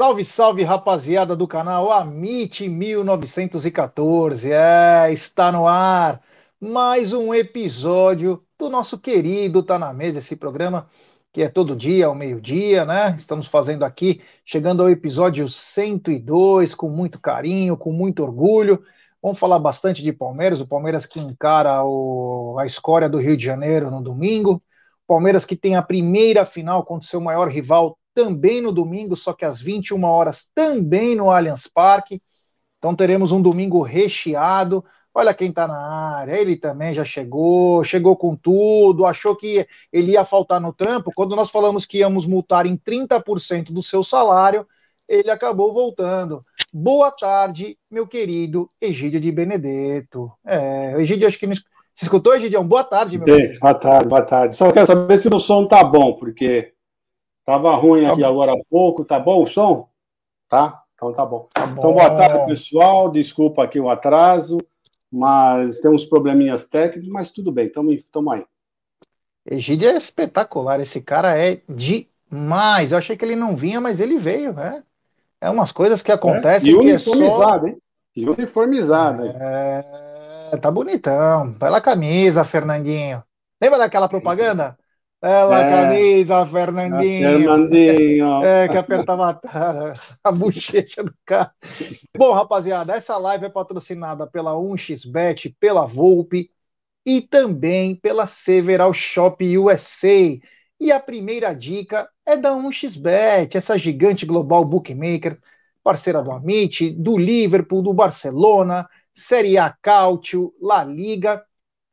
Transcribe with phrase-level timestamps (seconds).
[0.00, 4.50] Salve, salve, rapaziada do canal Amit 1914.
[4.50, 6.22] É, está no ar
[6.58, 10.88] mais um episódio do nosso querido Tá na Mesa, esse programa
[11.30, 13.14] que é todo dia ao meio-dia, né?
[13.18, 18.82] Estamos fazendo aqui, chegando ao episódio 102, com muito carinho, com muito orgulho.
[19.22, 23.44] Vamos falar bastante de Palmeiras, o Palmeiras que encara o, a escória do Rio de
[23.44, 24.62] Janeiro no domingo.
[25.06, 29.32] Palmeiras que tem a primeira final contra o seu maior rival também no domingo, só
[29.32, 32.20] que às 21 horas, também no Allianz Parque.
[32.78, 34.84] Então teremos um domingo recheado.
[35.12, 35.76] Olha quem está na
[36.18, 41.10] área, ele também já chegou, chegou com tudo, achou que ele ia faltar no trampo.
[41.14, 44.66] Quando nós falamos que íamos multar em 30% do seu salário,
[45.08, 46.40] ele acabou voltando.
[46.72, 50.30] Boa tarde, meu querido Egídio de Benedetto.
[50.46, 51.54] É, Egídio, acho que não...
[51.54, 52.66] Você escutou, Egidião?
[52.66, 53.26] Boa tarde, meu
[53.60, 54.56] Boa tarde, boa tarde.
[54.56, 56.72] Só quero saber se o som tá bom, porque
[57.44, 59.88] Tava ruim aqui tá agora há pouco, tá bom o som?
[60.48, 60.82] Tá?
[60.94, 61.48] Então tá bom.
[61.52, 61.80] tá bom.
[61.80, 63.10] Então boa tarde, pessoal.
[63.10, 64.58] Desculpa aqui o atraso,
[65.10, 68.44] mas tem uns probleminhas técnicos, mas tudo bem, estamos aí.
[69.50, 72.92] Egídio é espetacular, esse cara é demais.
[72.92, 74.82] Eu achei que ele não vinha, mas ele veio, né?
[75.40, 76.70] É umas coisas que acontecem.
[76.70, 76.72] É?
[76.72, 77.74] E uniformizado, é só...
[77.74, 77.82] hein?
[78.14, 79.24] E uniformizado.
[79.26, 81.50] É, tá bonitão.
[81.52, 83.22] Bela camisa, Fernandinho.
[83.60, 84.78] Lembra daquela propaganda?
[85.22, 87.28] Ela, é, camisa, Fernandinho.
[87.28, 88.42] Fernandinho.
[88.42, 89.92] É, que apertava a,
[90.24, 91.52] a bochecha do cara.
[92.16, 96.50] Bom, rapaziada, essa live é patrocinada pela 1xBet, pela Volpe
[97.04, 100.38] e também pela Several Shop USA.
[100.80, 105.38] E a primeira dica é da 1xBet, essa gigante global bookmaker,
[105.82, 111.44] parceira do Amit, do Liverpool, do Barcelona, Série A Cautio, La Liga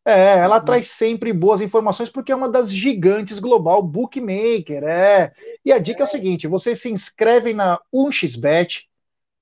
[0.08, 5.34] é, ela traz sempre boas informações porque é uma das gigantes global bookmaker, é.
[5.66, 8.88] E a dica é o seguinte, você se inscreve na 1xBet,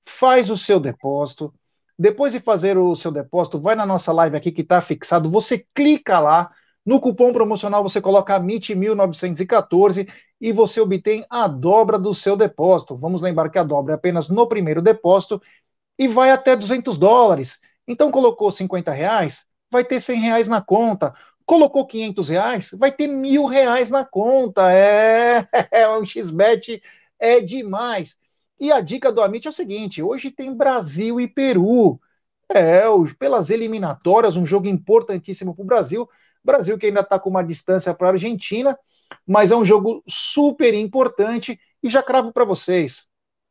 [0.04, 1.54] faz o seu depósito,
[1.98, 5.64] depois de fazer o seu depósito, vai na nossa live aqui que está fixado, você
[5.74, 6.52] clica lá,
[6.84, 10.08] no cupom promocional você coloca MIT1914
[10.42, 12.96] e você obtém a dobra do seu depósito.
[12.98, 15.40] Vamos lembrar que a dobra é apenas no primeiro depósito
[15.98, 17.60] e vai até 200 dólares.
[17.88, 21.14] Então colocou 50 reais, vai ter 100 reais na conta.
[21.46, 24.72] Colocou 500 reais, vai ter mil reais na conta.
[24.72, 26.82] É, é um XBET
[27.20, 28.18] é demais.
[28.60, 32.00] E a dica do Amit é o seguinte: hoje tem Brasil e Peru.
[32.48, 32.84] É,
[33.18, 36.10] pelas eliminatórias, um jogo importantíssimo para o Brasil.
[36.44, 38.78] Brasil que ainda está com uma distância para a Argentina,
[39.26, 41.60] mas é um jogo super importante.
[41.84, 43.08] E já cravo para vocês: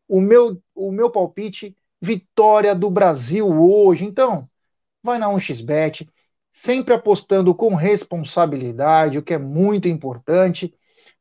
[0.08, 4.04] o meu, o meu palpite, vitória do Brasil hoje.
[4.04, 4.48] Então,
[5.02, 6.08] vai na 1xBet,
[6.54, 10.72] sempre apostando com responsabilidade, o que é muito importante.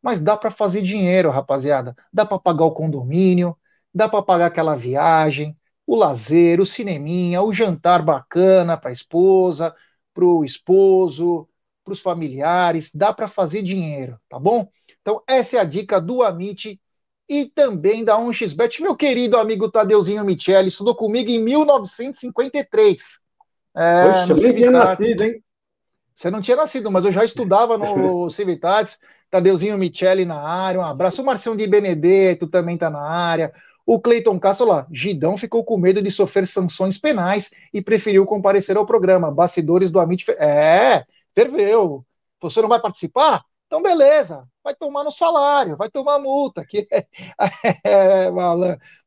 [0.02, 1.96] Mas dá para fazer dinheiro, rapaziada.
[2.14, 3.58] Dá para pagar o condomínio,
[3.94, 5.58] dá para pagar aquela viagem,
[5.88, 9.74] o lazer, o cineminha, o jantar bacana para a esposa,
[10.14, 11.50] para o esposo,
[11.84, 14.70] para os familiares, dá para fazer dinheiro, tá bom?
[15.02, 16.80] Então, essa é a dica do Amit
[17.28, 18.82] e também da 1xBet.
[18.82, 23.23] Meu querido amigo Tadeuzinho Michele estudou comigo em 1953.
[23.76, 25.44] É, Poxa, eu nem tinha nascido, hein?
[26.16, 29.00] Você não tinha nascido, mas eu já estudava no Civitatis.
[29.30, 31.22] Tadeuzinho Michele na área, um abraço.
[31.22, 33.52] O Marcião de Benedetto também está na área.
[33.86, 38.78] O Cleiton Castro lá, Gidão ficou com medo de sofrer sanções penais e preferiu comparecer
[38.78, 39.32] ao programa.
[39.32, 40.30] Bastidores do Amit.
[40.32, 41.04] É,
[41.34, 42.06] ferveu.
[42.42, 43.44] Você não vai participar?
[43.66, 46.64] Então, beleza, vai tomar no salário, vai tomar multa.
[46.64, 47.08] Que é,
[47.84, 48.32] é,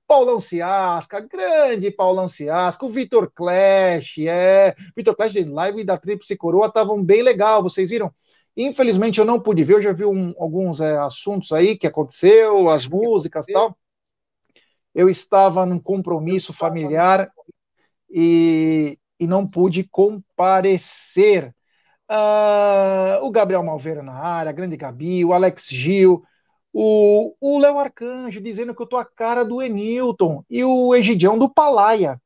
[0.06, 4.75] Paulão Ciasca, grande Paulão Ciasca, o Vitor Clash, é.
[4.97, 8.12] Vitor Clash de live da Tríplice Coroa estavam bem legal, vocês viram?
[8.56, 12.70] Infelizmente eu não pude ver, eu já vi um, alguns é, assuntos aí que aconteceu,
[12.70, 13.76] as músicas e tal.
[14.94, 17.31] Eu estava num compromisso familiar
[18.08, 21.55] e, e não pude comparecer.
[22.08, 26.23] Uh, o Gabriel Malveira na área, grande Gabi, o Alex Gil,
[26.78, 31.49] o Léo Arcanjo dizendo que eu tô a cara do Enilton e o Egidião do
[31.49, 32.20] Palaia.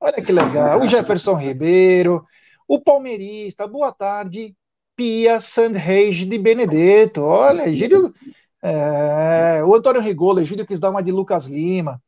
[0.00, 0.80] Olha que legal.
[0.80, 2.24] O Jefferson Ribeiro,
[2.66, 4.56] o palmeirista, boa tarde,
[4.96, 7.22] Pia Sandreis de Benedetto.
[7.22, 8.12] Olha, Egídio.
[8.60, 12.00] É, o Antônio Rigolo, Egídio quis dar uma de Lucas Lima.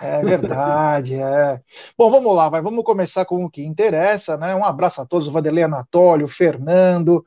[0.00, 1.60] É verdade, é.
[1.96, 4.54] Bom, vamos lá, vai, vamos começar com o que interessa, né?
[4.54, 7.24] Um abraço a todos, o Vanderlei Anatólio, o Fernando,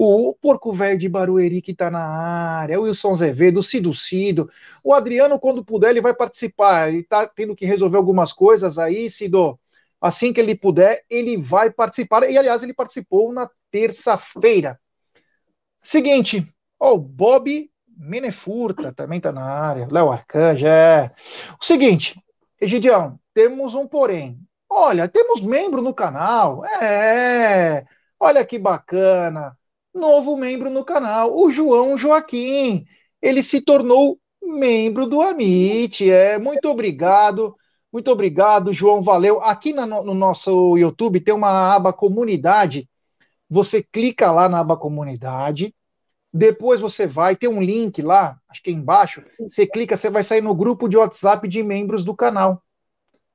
[0.00, 4.48] o Porco Velho de Barueri que está na área, o Wilson Azevedo, o Cido Cido,
[4.84, 9.10] o Adriano, quando puder, ele vai participar, ele está tendo que resolver algumas coisas aí,
[9.10, 9.58] Cido,
[10.00, 14.78] assim que ele puder, ele vai participar, e aliás, ele participou na terça-feira.
[15.82, 16.46] Seguinte,
[16.78, 21.10] ó, o Bob Menefurta também está na área, Léo Arcanjo, é.
[21.60, 22.14] O seguinte,
[22.60, 24.38] Egidião, temos um porém.
[24.70, 27.84] Olha, temos membro no canal, é.
[28.20, 29.57] Olha que bacana.
[29.98, 32.86] Novo membro no canal, o João Joaquim.
[33.20, 36.10] Ele se tornou membro do Amit.
[36.10, 37.54] É, muito obrigado.
[37.92, 39.02] Muito obrigado, João.
[39.02, 39.42] Valeu.
[39.42, 42.88] Aqui no, no nosso YouTube tem uma aba comunidade.
[43.50, 45.74] Você clica lá na aba comunidade
[46.32, 49.24] depois você vai, tem um link lá, acho que é embaixo.
[49.40, 52.62] Você clica, você vai sair no grupo de WhatsApp de membros do canal.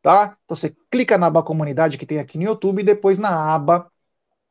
[0.01, 0.37] Tá?
[0.43, 3.89] Então você clica na aba comunidade que tem aqui no YouTube e depois na aba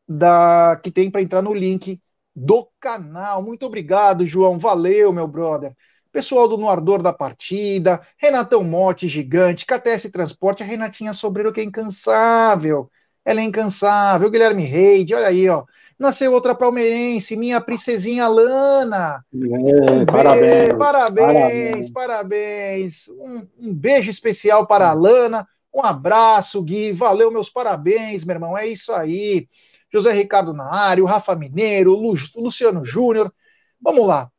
[0.09, 2.01] da que tem para entrar no link
[2.35, 3.43] do canal.
[3.43, 4.59] Muito obrigado, João.
[4.59, 5.75] Valeu, meu brother.
[6.11, 11.61] Pessoal do No Ardor da Partida, Renatão Mote, gigante, KTS Transporte, a Renatinha Sobreiro, que
[11.61, 12.91] é incansável.
[13.25, 14.31] Ela é incansável.
[14.31, 15.65] Guilherme Reide, olha aí, ó.
[15.99, 19.25] Nasceu outra palmeirense, minha princesinha Lana.
[19.33, 23.09] É, parabéns, parabéns, parabéns.
[23.09, 25.47] Um, um, beijo especial para a Lana.
[25.73, 26.93] Um abraço, Gui.
[26.93, 28.59] Valeu, meus parabéns, meu irmão.
[28.59, 29.49] É isso aí.
[29.93, 33.33] José Ricardo na área, o Rafa Mineiro, o Luciano Júnior.
[33.81, 34.31] Vamos lá.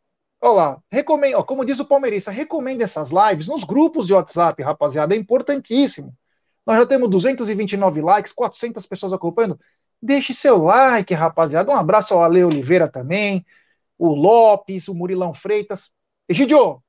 [0.41, 4.61] Olha lá, recomendo, ó, como diz o palmeirista, recomendo essas lives nos grupos de WhatsApp,
[4.61, 6.13] rapaziada, é importantíssimo.
[6.65, 9.57] Nós já temos 229 likes, 400 pessoas acompanhando.
[10.01, 11.71] Deixe seu like, rapaziada.
[11.71, 13.45] Um abraço ao Ale Oliveira também,
[13.97, 15.91] o Lopes, o Murilão Freitas.
[16.27, 16.83] Egidio,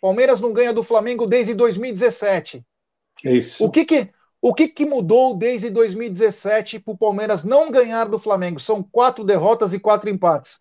[0.00, 2.64] Palmeiras não ganha do Flamengo desde 2017.
[3.24, 3.64] É isso.
[3.64, 4.10] O que que,
[4.48, 8.60] o que, que mudou desde 2017 para o Palmeiras não ganhar do Flamengo?
[8.60, 10.56] São quatro derrotas e quatro empates.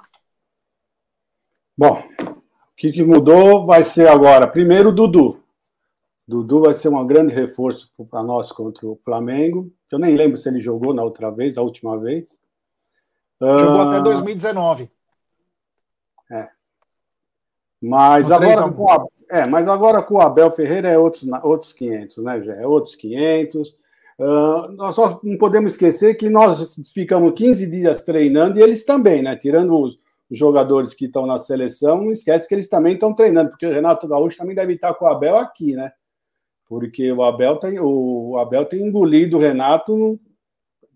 [1.78, 5.40] Bom, o que, que mudou vai ser agora, primeiro, Dudu.
[6.28, 9.72] Dudu vai ser um grande reforço para nós contra o Flamengo.
[9.92, 12.40] Eu nem lembro se ele jogou na outra vez, da última vez.
[13.40, 13.90] Jogou uh...
[13.90, 14.90] até 2019.
[16.32, 16.48] É.
[17.80, 22.24] Mas agora, com a, é, mas agora com o Abel Ferreira é outros, outros 500,
[22.24, 22.62] né, Jé?
[22.64, 23.70] É outros 500.
[24.18, 29.22] Uh, nós só não podemos esquecer que nós ficamos 15 dias treinando e eles também,
[29.22, 29.36] né?
[29.36, 33.50] Tirando os, os jogadores que estão na seleção, não esquece que eles também estão treinando,
[33.50, 35.92] porque o Renato Gaúcho também deve estar com o Abel aqui, né?
[36.68, 40.20] porque o Abel tem, o Abel tem engolido o Renato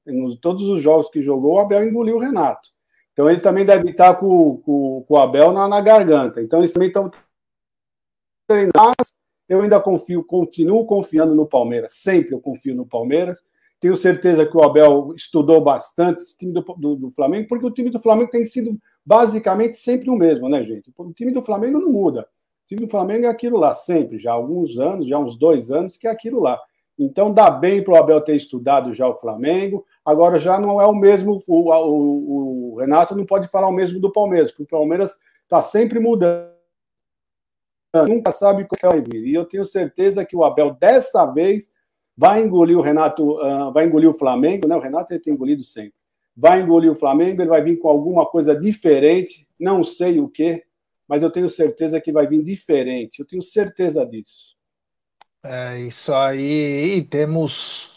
[0.08, 2.70] em todos os jogos que jogou, o Abel engoliu o Renato.
[3.14, 6.42] Então ele também deve estar com, com, com o Abel na, na, garganta.
[6.42, 7.12] Então eles também estão
[8.50, 8.96] treinar,
[9.48, 11.94] eu ainda confio, continuo confiando no Palmeiras.
[11.94, 13.38] Sempre eu confio no Palmeiras.
[13.80, 17.72] Tenho certeza que o Abel estudou bastante esse time do, do, do, Flamengo, porque o
[17.72, 20.92] time do Flamengo tem sido basicamente sempre o mesmo, né, gente?
[20.98, 22.22] O time do Flamengo não muda.
[22.22, 25.38] O time do Flamengo é aquilo lá, sempre, já há alguns anos, já há uns
[25.38, 26.60] dois anos, que é aquilo lá.
[26.98, 29.86] Então dá bem para o Abel ter estudado já o Flamengo.
[30.04, 31.42] Agora já não é o mesmo.
[31.48, 35.62] O, o, o Renato não pode falar o mesmo do Palmeiras, porque o Palmeiras está
[35.62, 36.59] sempre mudando.
[38.08, 39.28] Nunca sabe o que vai vir.
[39.28, 41.72] E eu tenho certeza que o Abel, dessa vez,
[42.16, 44.76] vai engolir o Renato, uh, vai engolir o Flamengo, né?
[44.76, 45.94] O Renato ele tem engolido sempre.
[46.36, 50.64] Vai engolir o Flamengo, ele vai vir com alguma coisa diferente, não sei o que,
[51.08, 53.20] mas eu tenho certeza que vai vir diferente.
[53.20, 54.56] Eu tenho certeza disso.
[55.44, 56.98] É isso aí.
[56.98, 57.90] E temos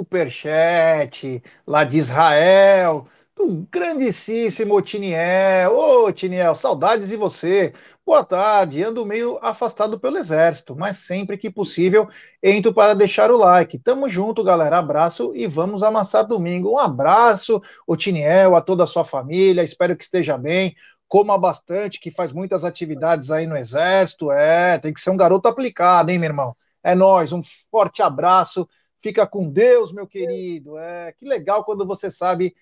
[0.00, 3.06] superchat lá de Israel
[3.40, 5.74] do grandíssimo Tiniel.
[5.74, 7.72] Ô, Tiniel, saudades de você.
[8.04, 8.82] Boa tarde.
[8.82, 12.08] Ando meio afastado pelo exército, mas sempre que possível
[12.42, 13.78] entro para deixar o like.
[13.78, 14.78] Tamo junto, galera.
[14.78, 16.72] Abraço e vamos amassar domingo.
[16.72, 19.62] Um abraço, o Tiniel, a toda a sua família.
[19.64, 20.74] Espero que esteja bem.
[21.08, 24.30] Coma bastante, que faz muitas atividades aí no exército.
[24.30, 26.54] É, tem que ser um garoto aplicado, hein, meu irmão?
[26.82, 27.32] É nós.
[27.32, 28.68] Um forte abraço.
[29.02, 30.76] Fica com Deus, meu querido.
[30.76, 32.54] É, que legal quando você sabe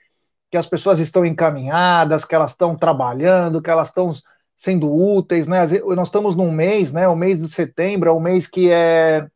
[0.50, 4.12] que as pessoas estão encaminhadas, que elas estão trabalhando, que elas estão
[4.56, 5.66] sendo úteis, né?
[5.94, 7.06] Nós estamos num mês, né?
[7.06, 9.26] O mês de setembro é o mês que é,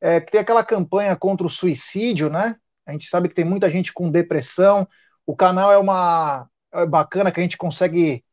[0.00, 2.56] é que tem aquela campanha contra o suicídio, né?
[2.86, 4.86] A gente sabe que tem muita gente com depressão.
[5.26, 8.24] O canal é uma é bacana que a gente consegue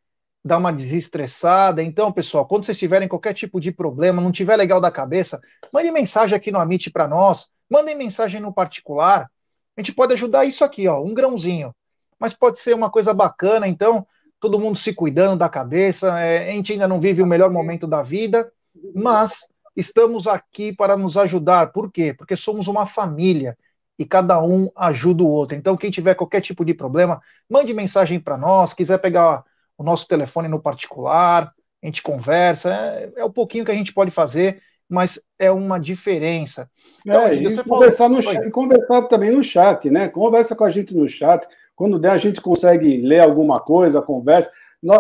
[0.46, 1.82] dar uma desestressada.
[1.82, 5.41] Então, pessoal, quando vocês tiverem qualquer tipo de problema, não tiver legal da cabeça,
[5.74, 9.29] mande mensagem aqui no Amit para nós, mandem mensagem no particular.
[9.75, 11.74] A gente pode ajudar isso aqui, ó, um grãozinho
[12.20, 14.05] mas pode ser uma coisa bacana, então,
[14.39, 16.20] todo mundo se cuidando da cabeça.
[16.20, 18.51] É, a gente ainda não vive o melhor momento da vida,
[18.93, 21.72] mas estamos aqui para nos ajudar.
[21.72, 22.13] Por quê?
[22.13, 23.58] Porque somos uma família
[23.98, 25.58] e cada um ajuda o outro.
[25.58, 28.74] Então, quem tiver qualquer tipo de problema, mande mensagem para nós.
[28.74, 29.43] Quiser pegar
[29.77, 32.74] o nosso telefone no particular, a gente conversa.
[32.74, 36.70] É, é o pouquinho que a gente pode fazer, mas é uma diferença.
[37.05, 38.17] Então, é, e conversar, falou...
[38.17, 40.08] no chat, conversar também no chat, né?
[40.08, 41.48] Conversa com a gente no chat.
[41.75, 44.51] Quando der, a gente consegue ler alguma coisa, conversa.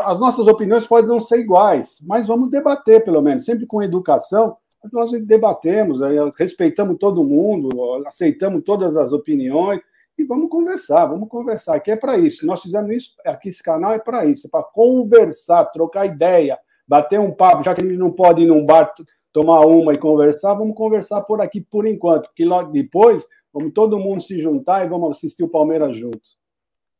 [0.05, 4.57] As nossas opiniões podem não ser iguais, mas vamos debater, pelo menos, sempre com educação.
[4.91, 5.99] Nós debatemos,
[6.37, 7.69] respeitamos todo mundo,
[8.07, 9.79] aceitamos todas as opiniões
[10.17, 11.75] e vamos conversar, vamos conversar.
[11.75, 12.45] Aqui é para isso.
[12.45, 17.19] Nós fizemos isso, aqui esse canal é para isso, é para conversar, trocar ideia, bater
[17.19, 18.93] um papo, já que a gente não pode ir num bar
[19.31, 23.99] tomar uma e conversar, vamos conversar por aqui por enquanto, porque logo depois vamos todo
[23.99, 26.37] mundo se juntar e vamos assistir o Palmeiras juntos.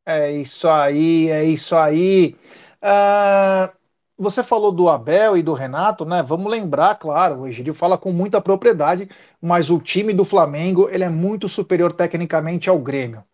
[0.06, 2.36] É isso aí, é isso aí.
[2.82, 3.72] Uh,
[4.18, 6.22] você falou do Abel e do Renato, né?
[6.22, 9.08] Vamos lembrar, claro, o Egidio fala com muita propriedade,
[9.40, 13.24] mas o time do Flamengo ele é muito superior tecnicamente ao Grêmio.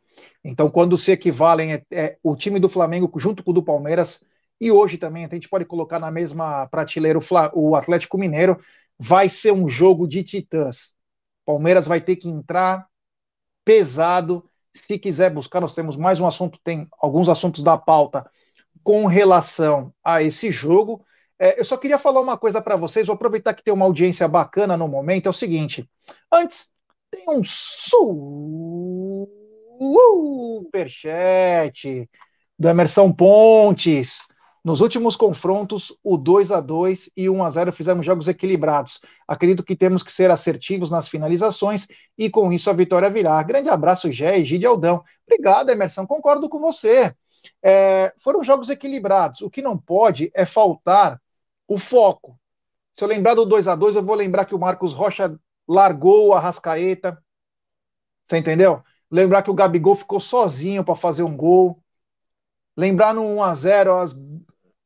[0.44, 4.22] Então, quando se equivalem é, é, o time do Flamengo junto com o do Palmeiras,
[4.60, 8.58] e hoje também a gente pode colocar na mesma prateleira o, Fla, o Atlético Mineiro,
[8.98, 10.92] vai ser um jogo de titãs.
[11.44, 12.86] Palmeiras vai ter que entrar
[13.64, 14.49] pesado
[14.80, 18.28] se quiser buscar, nós temos mais um assunto, tem alguns assuntos da pauta
[18.82, 21.04] com relação a esse jogo.
[21.38, 24.28] É, eu só queria falar uma coisa para vocês, vou aproveitar que tem uma audiência
[24.28, 25.26] bacana no momento.
[25.26, 25.88] É o seguinte:
[26.30, 26.68] antes,
[27.10, 27.42] tem um
[30.62, 32.08] superchat
[32.58, 34.18] do Emerson Pontes.
[34.62, 39.00] Nos últimos confrontos, o 2 a 2 e 1 a 0 fizemos jogos equilibrados.
[39.26, 41.86] Acredito que temos que ser assertivos nas finalizações
[42.16, 43.42] e com isso a vitória virá.
[43.42, 45.02] Grande abraço, Gé e Gide Aldão.
[45.26, 46.06] Obrigado, Emerson.
[46.06, 47.14] Concordo com você.
[47.62, 49.40] É, foram jogos equilibrados.
[49.40, 51.18] O que não pode é faltar
[51.66, 52.38] o foco.
[52.94, 56.34] Se eu lembrar do 2 a 2 eu vou lembrar que o Marcos Rocha largou
[56.34, 57.22] a Rascaeta.
[58.26, 58.82] Você entendeu?
[59.10, 61.82] Lembrar que o Gabigol ficou sozinho para fazer um gol.
[62.76, 64.14] Lembrar no 1 a 0 as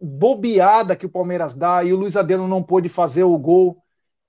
[0.05, 3.83] bobeada que o Palmeiras dá e o Luiz Adriano não pôde fazer o gol.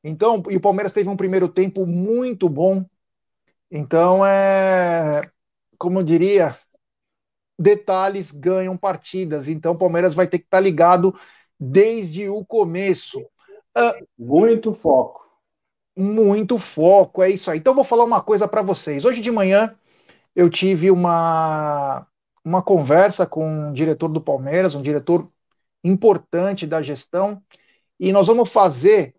[0.03, 2.85] Então, e o Palmeiras teve um primeiro tempo muito bom.
[3.71, 5.21] Então, é
[5.77, 6.57] como eu diria,
[7.59, 9.47] detalhes ganham partidas.
[9.47, 11.17] Então, o Palmeiras vai ter que estar tá ligado
[11.59, 13.19] desde o começo.
[13.19, 15.25] Uh, muito foco.
[15.95, 17.59] Muito foco, é isso aí.
[17.59, 19.05] Então, vou falar uma coisa para vocês.
[19.05, 19.75] Hoje de manhã
[20.35, 22.05] eu tive uma,
[22.43, 25.29] uma conversa com um diretor do Palmeiras, um diretor
[25.87, 27.41] importante da gestão,
[27.99, 29.15] e nós vamos fazer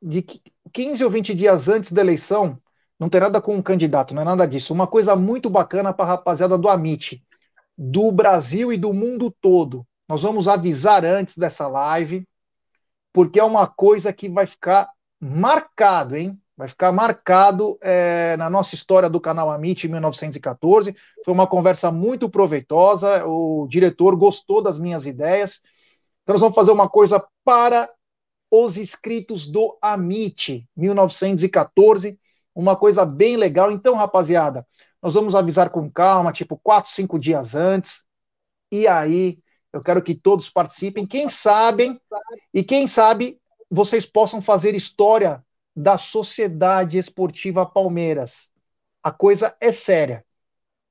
[0.00, 0.24] de
[0.72, 2.58] 15 ou 20 dias antes da eleição,
[2.98, 6.04] não tem nada com o candidato, não é nada disso, uma coisa muito bacana para
[6.04, 7.22] a rapaziada do Amit,
[7.76, 9.86] do Brasil e do mundo todo.
[10.08, 12.26] Nós vamos avisar antes dessa live,
[13.12, 14.88] porque é uma coisa que vai ficar
[15.20, 16.38] marcado, hein?
[16.56, 20.94] Vai ficar marcado é, na nossa história do canal Amit em 1914.
[21.24, 23.24] Foi uma conversa muito proveitosa.
[23.26, 25.60] O diretor gostou das minhas ideias.
[26.24, 27.88] Então, nós vamos fazer uma coisa para
[28.50, 32.18] os inscritos do Amit 1914.
[32.54, 33.70] Uma coisa bem legal.
[33.70, 34.66] Então, rapaziada,
[35.02, 38.02] nós vamos avisar com calma, tipo quatro, cinco dias antes.
[38.72, 39.38] E aí,
[39.70, 41.06] eu quero que todos participem.
[41.06, 42.00] Quem sabe,
[42.54, 43.38] e quem sabe
[43.70, 45.44] vocês possam fazer história
[45.76, 48.48] da Sociedade Esportiva Palmeiras.
[49.02, 50.24] A coisa é séria.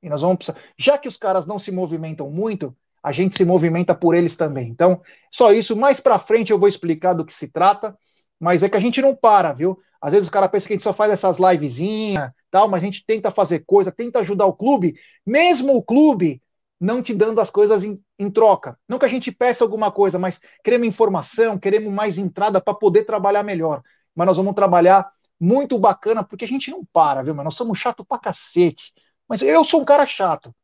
[0.01, 0.59] E nós vamos precisar.
[0.77, 4.69] Já que os caras não se movimentam muito, a gente se movimenta por eles também.
[4.69, 5.75] Então, só isso.
[5.75, 7.95] Mais para frente eu vou explicar do que se trata.
[8.39, 9.77] Mas é que a gente não para, viu?
[10.01, 12.85] Às vezes o cara pensa que a gente só faz essas livezinhas, tal, mas a
[12.85, 14.95] gente tenta fazer coisa, tenta ajudar o clube,
[15.25, 16.41] mesmo o clube
[16.79, 18.77] não te dando as coisas em, em troca.
[18.87, 23.05] Não que a gente peça alguma coisa, mas queremos informação, queremos mais entrada para poder
[23.05, 23.81] trabalhar melhor
[24.15, 27.35] mas nós vamos trabalhar muito bacana, porque a gente não para, viu?
[27.35, 28.93] Mas nós somos chato pra cacete.
[29.27, 30.55] Mas eu sou um cara chato.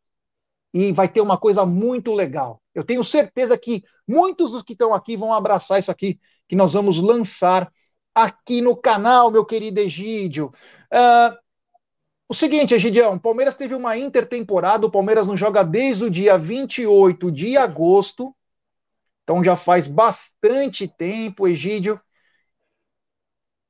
[0.74, 2.62] E vai ter uma coisa muito legal.
[2.76, 6.74] Eu tenho certeza que muitos dos que estão aqui vão abraçar isso aqui, que nós
[6.74, 7.72] vamos lançar
[8.14, 10.54] aqui no canal, meu querido Egídio.
[10.94, 11.38] Uh,
[12.28, 16.38] o seguinte, Egidião, o Palmeiras teve uma intertemporada, o Palmeiras não joga desde o dia
[16.38, 18.36] 28 de agosto,
[19.24, 22.00] então já faz bastante tempo, Egídio.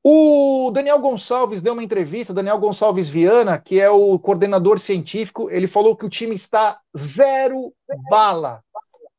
[0.04, 5.68] O Daniel Gonçalves deu uma entrevista, Daniel Gonçalves Viana, que é o coordenador científico, ele
[5.68, 7.74] falou que o time está zero
[8.10, 8.64] bala.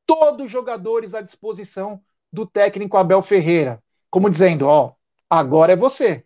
[0.06, 2.00] Todos os jogadores à disposição
[2.32, 3.82] do técnico Abel Ferreira.
[4.10, 4.94] Como dizendo, ó,
[5.28, 6.24] agora é você.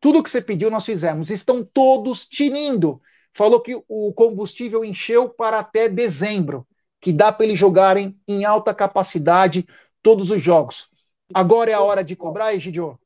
[0.00, 1.30] Tudo que você pediu nós fizemos.
[1.30, 3.00] Estão todos tinindo.
[3.34, 6.66] Falou que o combustível encheu para até dezembro,
[6.98, 9.66] que dá para eles jogarem em alta capacidade
[10.02, 10.88] todos os jogos.
[11.34, 12.98] Agora é a hora de cobrar, Egidio?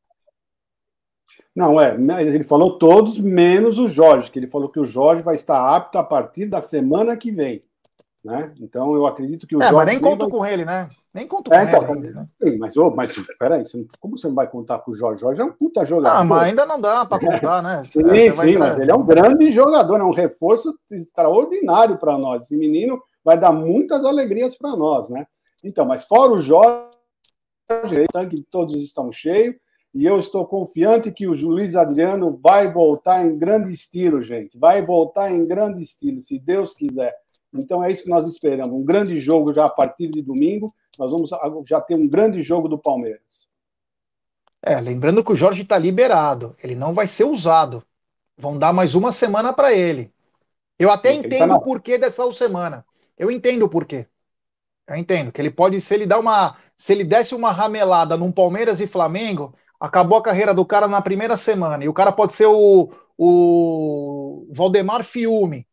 [1.55, 5.23] Não, é, né, ele falou todos, menos o Jorge, que ele falou que o Jorge
[5.23, 7.63] vai estar apto a partir da semana que vem.
[8.23, 8.53] Né?
[8.61, 9.77] Então eu acredito que o é, Jorge.
[9.77, 10.31] Mas nem conto vai...
[10.31, 10.91] com ele, né?
[11.13, 12.13] Nem conto é, com então, ele.
[12.13, 12.29] Né?
[12.43, 13.65] Sim, mas, oh, mas peraí,
[13.99, 15.23] como você não vai contar com o Jorge?
[15.23, 16.19] Jorge é um puta jogador.
[16.19, 17.83] Ah, mas ainda não dá para contar, né?
[17.83, 22.45] sim, sim, mas ele é um grande jogador, é um reforço extraordinário para nós.
[22.45, 25.27] Esse menino vai dar muitas alegrias para nós, né?
[25.65, 26.91] Então, mas fora o Jorge,
[27.69, 29.57] o tanque todos estão cheios
[29.93, 34.57] e eu estou confiante que o Luiz Adriano vai voltar em grande estilo, gente.
[34.57, 37.17] Vai voltar em grande estilo, se Deus quiser.
[37.53, 38.73] Então é isso que nós esperamos.
[38.73, 40.73] Um grande jogo já a partir de domingo.
[40.97, 41.31] Nós vamos
[41.69, 43.49] já ter um grande jogo do Palmeiras.
[44.63, 46.55] É, lembrando que o Jorge está liberado.
[46.63, 47.83] Ele não vai ser usado.
[48.37, 50.13] Vão dar mais uma semana para ele.
[50.79, 52.87] Eu até Sim, tá entendo tá o porquê dessa semana.
[53.19, 54.07] Eu entendo o porquê.
[54.87, 58.33] Eu entendo que ele pode, se ele dá uma, se ele desse uma ramelada num
[58.33, 61.83] Palmeiras e Flamengo, acabou a carreira do cara na primeira semana.
[61.83, 65.67] E o cara pode ser o, o Valdemar Fiume.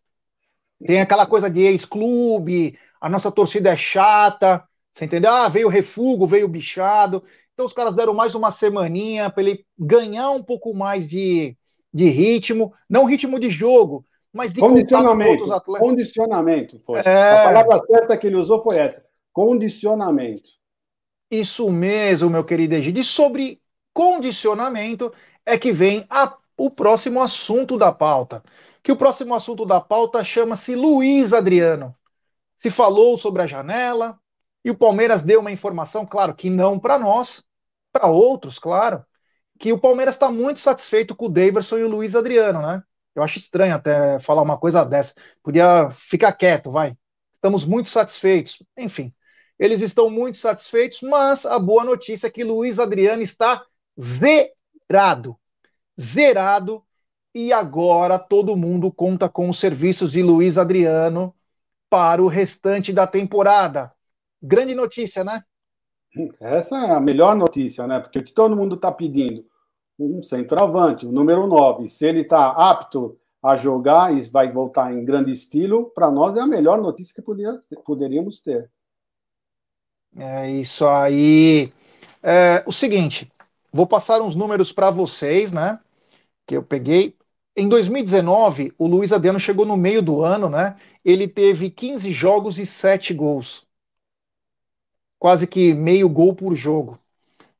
[0.85, 5.31] Tem aquela coisa de ex-clube, a nossa torcida é chata, você entendeu?
[5.31, 7.23] Ah, veio refugo, veio bichado.
[7.53, 11.57] Então os caras deram mais uma semaninha para ele ganhar um pouco mais de,
[11.93, 15.45] de ritmo, não ritmo de jogo, mas de condicionamento.
[15.45, 15.87] Com atletas.
[15.87, 16.99] Condicionamento foi.
[16.99, 17.31] É...
[17.31, 20.51] A palavra certa que ele usou foi essa: condicionamento.
[21.29, 23.01] Isso mesmo, meu querido Egide.
[23.01, 23.59] E sobre
[23.97, 25.11] condicionamento
[25.43, 28.43] é que vem a, o próximo assunto da pauta.
[28.83, 31.95] Que o próximo assunto da pauta chama-se Luiz Adriano.
[32.55, 34.19] Se falou sobre a janela
[34.63, 37.43] e o Palmeiras deu uma informação, claro que não para nós,
[37.91, 39.03] para outros, claro,
[39.57, 42.83] que o Palmeiras está muito satisfeito com o Daverson e o Luiz Adriano, né?
[43.15, 45.15] Eu acho estranho até falar uma coisa dessa.
[45.41, 46.95] Podia ficar quieto, vai.
[47.33, 48.61] Estamos muito satisfeitos.
[48.77, 49.11] Enfim,
[49.57, 53.65] eles estão muito satisfeitos, mas a boa notícia é que Luiz Adriano está
[53.99, 55.37] zerado.
[55.99, 56.83] Zerado.
[57.33, 61.35] E agora todo mundo conta com os serviços de Luiz Adriano
[61.89, 63.93] para o restante da temporada.
[64.41, 65.43] Grande notícia, né?
[66.39, 67.99] Essa é a melhor notícia, né?
[67.99, 69.45] Porque o que todo mundo está pedindo,
[69.99, 75.05] um centroavante, o número 9, se ele está apto a jogar e vai voltar em
[75.05, 78.69] grande estilo, para nós é a melhor notícia que poderia, poderíamos ter.
[80.15, 81.71] É isso aí.
[82.21, 83.31] É, o seguinte,
[83.71, 85.79] Vou passar uns números para vocês, né?
[86.45, 87.15] Que eu peguei.
[87.55, 90.75] Em 2019, o Luiz Adriano chegou no meio do ano, né?
[91.03, 93.65] Ele teve 15 jogos e 7 gols.
[95.19, 96.99] Quase que meio gol por jogo.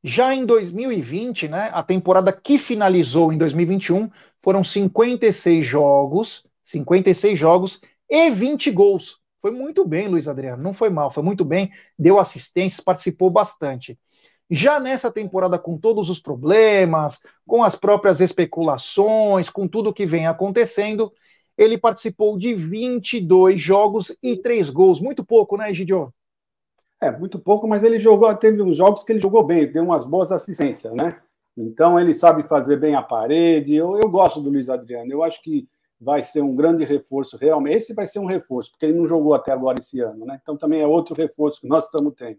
[0.04, 4.10] Já em 2020, né, a temporada que finalizou em 2021,
[4.42, 9.20] foram 56 jogos, 56 jogos e 20 gols.
[9.42, 14.00] Foi muito bem, Luiz Adriano, não foi mal, foi muito bem, deu assistências, participou bastante.
[14.50, 20.26] Já nessa temporada, com todos os problemas, com as próprias especulações, com tudo que vem
[20.26, 21.12] acontecendo,
[21.58, 25.02] ele participou de 22 jogos e 3 gols.
[25.02, 26.14] Muito pouco, né, Gidio?
[27.02, 30.06] É, muito pouco, mas ele jogou, teve uns jogos que ele jogou bem, deu umas
[30.06, 31.20] boas assistências, né?
[31.56, 33.76] Então ele sabe fazer bem a parede.
[33.76, 35.12] Eu, eu gosto do Luiz Adriano.
[35.12, 35.68] Eu acho que
[36.00, 37.78] vai ser um grande reforço, realmente.
[37.78, 40.40] Esse vai ser um reforço, porque ele não jogou até agora esse ano, né?
[40.42, 42.38] Então também é outro reforço que nós estamos tendo.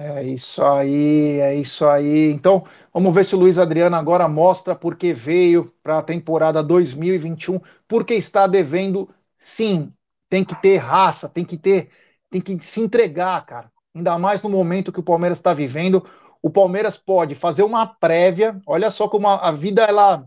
[0.00, 2.30] É isso aí, é isso aí.
[2.30, 6.62] Então, vamos ver se o Luiz Adriano agora mostra por que veio para a temporada
[6.62, 9.92] 2021, porque está devendo, sim,
[10.28, 11.90] tem que ter raça, tem que ter,
[12.30, 13.72] tem que se entregar, cara.
[13.92, 16.06] Ainda mais no momento que o Palmeiras está vivendo.
[16.40, 18.60] O Palmeiras pode fazer uma prévia.
[18.66, 20.24] Olha só como a, a vida ela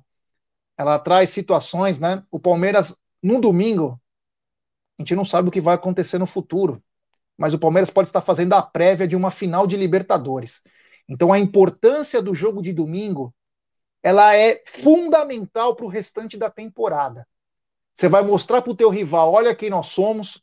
[0.77, 2.23] ela traz situações, né?
[2.31, 3.99] O Palmeiras, no domingo,
[4.97, 6.81] a gente não sabe o que vai acontecer no futuro,
[7.41, 10.61] mas o Palmeiras pode estar fazendo a prévia de uma final de Libertadores.
[11.09, 13.33] Então a importância do jogo de domingo,
[14.03, 17.27] ela é fundamental para o restante da temporada.
[17.95, 20.39] Você vai mostrar para o teu rival, olha quem nós somos.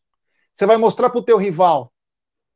[0.52, 1.92] Você vai mostrar para o teu rival,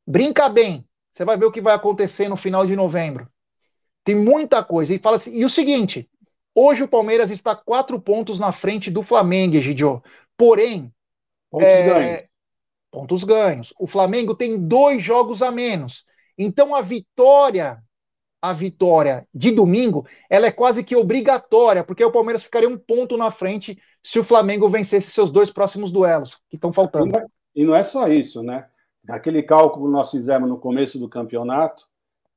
[0.05, 0.85] brinca bem.
[1.13, 3.31] Você vai ver o que vai acontecer no final de novembro.
[4.03, 4.93] Tem muita coisa.
[4.93, 6.11] E fala assim, e o seguinte,
[6.55, 10.03] Hoje o Palmeiras está quatro pontos na frente do Flamengo, Egidio.
[10.37, 10.93] Porém,
[11.51, 12.32] pontos, é, ganhos.
[12.93, 13.73] Pontos ganhos.
[13.81, 16.05] O Flamengo tem dois jogos a menos.
[16.37, 17.83] Então a vitória,
[18.41, 23.17] a vitória de domingo, ela é quase que obrigatória, porque o Palmeiras ficaria um ponto
[23.17, 27.19] na frente se o Flamengo vencesse seus dois próximos duelos que estão faltando.
[27.55, 28.67] E não, é, é só isso, né?
[29.09, 31.89] Aquele cálculo que nós fizemos no começo do campeonato,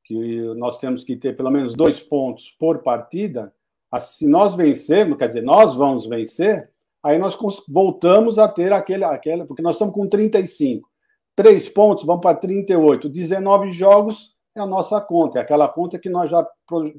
[0.04, 3.54] que nós temos que ter pelo menos dois pontos por partida,
[4.00, 6.70] se nós vencermos, quer dizer, nós vamos vencer,
[7.06, 7.38] aí nós
[7.70, 10.90] voltamos a ter aquele, aquele porque nós estamos com 35.
[11.36, 13.08] Três pontos, vamos para 38.
[13.08, 16.46] 19 jogos é a nossa conta, é aquela conta que nós já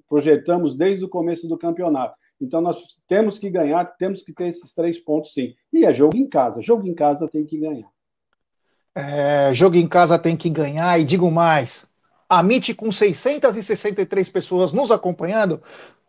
[0.08, 2.14] projetamos desde o começo do campeonato.
[2.40, 5.54] Então nós temos que ganhar, temos que ter esses três pontos sim.
[5.72, 6.62] E é jogo em casa.
[6.62, 7.88] Jogo em casa tem que ganhar.
[8.94, 11.86] É, jogo em casa tem que ganhar, e digo mais:
[12.28, 15.60] a MIT com 663 pessoas nos acompanhando,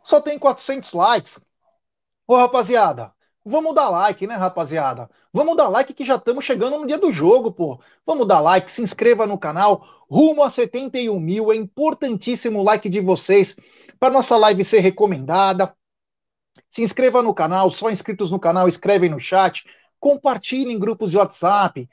[0.03, 1.39] só tem 400 likes.
[2.27, 3.11] Ô, rapaziada,
[3.47, 5.09] vamos dar like, né, rapaziada?
[5.33, 7.79] Vamos dar like que já estamos chegando no dia do jogo, pô.
[8.05, 9.85] Vamos dar like, se inscreva no canal.
[10.09, 11.51] Rumo a 71 mil.
[11.51, 13.55] É importantíssimo o like de vocês
[13.99, 15.75] para nossa live ser recomendada.
[16.69, 19.65] Se inscreva no canal, só inscritos no canal, escrevem no chat,
[19.99, 21.87] compartilhem em grupos de WhatsApp.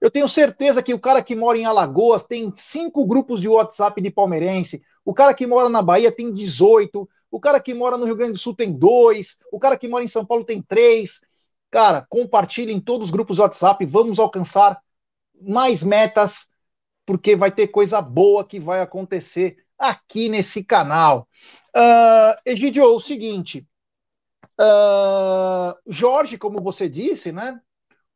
[0.00, 4.00] Eu tenho certeza que o cara que mora em Alagoas tem cinco grupos de WhatsApp
[4.00, 4.82] de palmeirense.
[5.04, 8.32] O cara que mora na Bahia tem 18 o cara que mora no Rio Grande
[8.32, 11.20] do Sul tem dois, o cara que mora em São Paulo tem três.
[11.70, 14.80] Cara, compartilhe em todos os grupos WhatsApp, vamos alcançar
[15.40, 16.48] mais metas,
[17.06, 21.28] porque vai ter coisa boa que vai acontecer aqui nesse canal.
[21.74, 23.66] Uh, Egidio, o seguinte,
[24.60, 27.60] uh, Jorge, como você disse, né?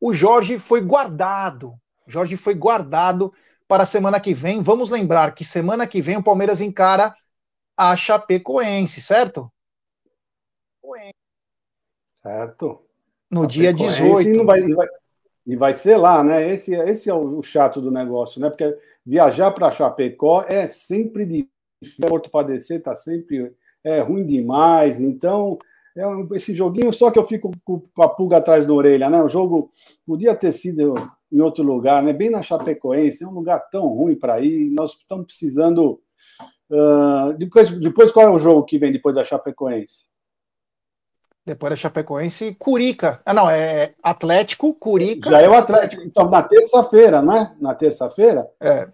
[0.00, 1.74] O Jorge foi guardado.
[2.07, 3.33] Jorge foi guardado
[3.66, 4.62] para a semana que vem.
[4.62, 7.14] Vamos lembrar que semana que vem o Palmeiras encara
[7.77, 9.51] a Chapecoense, certo?
[12.23, 12.83] Certo.
[13.31, 14.29] No dia 18.
[14.29, 14.89] E vai, e, vai,
[15.47, 16.49] e vai ser lá, né?
[16.49, 18.49] Esse, esse é o, chato do negócio, né?
[18.49, 21.51] Porque viajar para Chapecó é sempre difícil.
[22.01, 25.03] Porto para descer tá sempre é ruim demais.
[25.03, 25.59] Então,
[25.95, 29.11] é um, esse joguinho só que eu fico com, com a pulga atrás da orelha,
[29.11, 29.23] né?
[29.23, 29.71] O jogo
[30.07, 30.95] podia ter sido
[31.31, 32.15] em outro lugar, né?
[32.15, 34.71] Bem na Chapecoense, é um lugar tão ruim para ir.
[34.71, 36.01] Nós estamos precisando
[36.70, 40.05] Uh, depois, depois, qual é o jogo que vem depois da Chapecoense?
[41.46, 43.20] Depois da Chapecoense, Curica.
[43.24, 45.31] Ah, não, é Atlético, Curica.
[45.31, 46.03] Já é o Atlético.
[46.03, 47.55] Então, na terça-feira, né?
[47.61, 48.48] Na terça-feira?
[48.59, 48.88] É.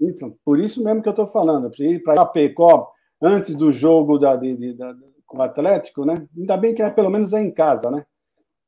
[0.00, 1.70] Então, por isso mesmo que eu estou falando.
[2.04, 4.94] Para Chapecó, antes do jogo da, de, de, da,
[5.26, 6.26] com o Atlético, né?
[6.36, 8.04] Ainda bem que é, pelo menos é em casa, né?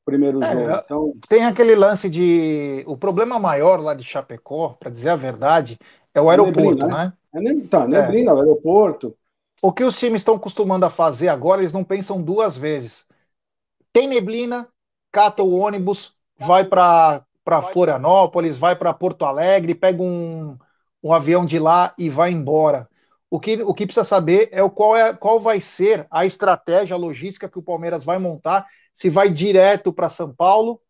[0.04, 0.82] Primeiro é, jogo.
[0.84, 1.12] Então...
[1.28, 2.82] Tem aquele lance de.
[2.86, 5.78] O problema maior lá de Chapecó, para dizer a verdade,
[6.14, 6.96] é o aeroporto, né?
[7.04, 7.12] né?
[7.38, 8.34] É nem, tá, neblina, é.
[8.34, 8.38] é.
[8.38, 9.16] aeroporto.
[9.60, 13.06] O que os times estão acostumando a fazer agora, eles não pensam duas vezes.
[13.92, 14.68] Tem neblina,
[15.10, 17.24] cata o ônibus, vai para
[17.72, 20.56] Florianópolis, vai para Porto Alegre, pega um,
[21.02, 22.88] um avião de lá e vai embora.
[23.30, 26.94] O que, o que precisa saber é o qual, é qual vai ser a estratégia
[26.94, 30.80] a logística que o Palmeiras vai montar, se vai direto para São Paulo,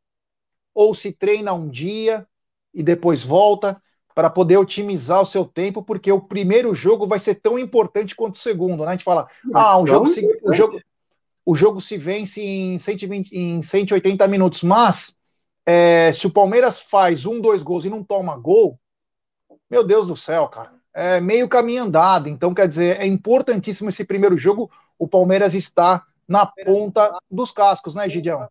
[0.75, 2.27] ou se treina um dia
[2.73, 3.83] e depois volta
[4.19, 8.35] para poder otimizar o seu tempo, porque o primeiro jogo vai ser tão importante quanto
[8.35, 8.89] o segundo, né?
[8.89, 10.81] A gente fala, ah, o jogo, se, o jogo,
[11.47, 15.15] o jogo se vence em, 120, em 180 minutos, mas
[15.65, 18.77] é, se o Palmeiras faz um, dois gols e não toma gol,
[19.71, 22.29] meu Deus do céu, cara, é meio caminho andado.
[22.29, 24.69] Então, quer dizer, é importantíssimo esse primeiro jogo.
[24.99, 28.49] O Palmeiras está na ponta dos cascos, né, Gideão?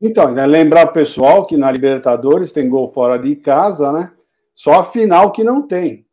[0.00, 4.12] Então, né, lembrar o pessoal que na Libertadores tem gol fora de casa, né?
[4.54, 6.06] Só a final que não tem.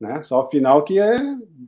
[0.00, 0.22] Né?
[0.22, 1.18] Só a final que é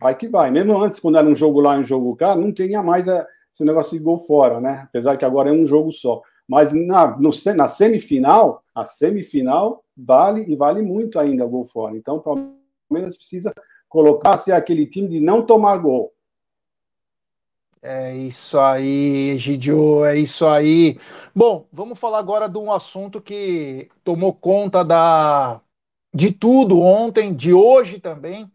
[0.01, 0.51] vai que vai.
[0.51, 3.27] Mesmo antes, quando era um jogo lá e um jogo cá, não tinha mais é,
[3.53, 4.83] esse negócio de gol fora, né?
[4.85, 6.23] Apesar que agora é um jogo só.
[6.49, 11.97] Mas na, no, na semifinal, a semifinal vale e vale muito ainda gol fora.
[11.97, 13.53] Então, o Palmeiras precisa
[13.89, 16.13] colocar se aquele time de não tomar gol.
[17.85, 21.01] É isso aí, Gidio, é isso aí.
[21.35, 25.61] Bom, vamos falar agora de um assunto que tomou conta da
[26.15, 28.49] de tudo ontem, de hoje também.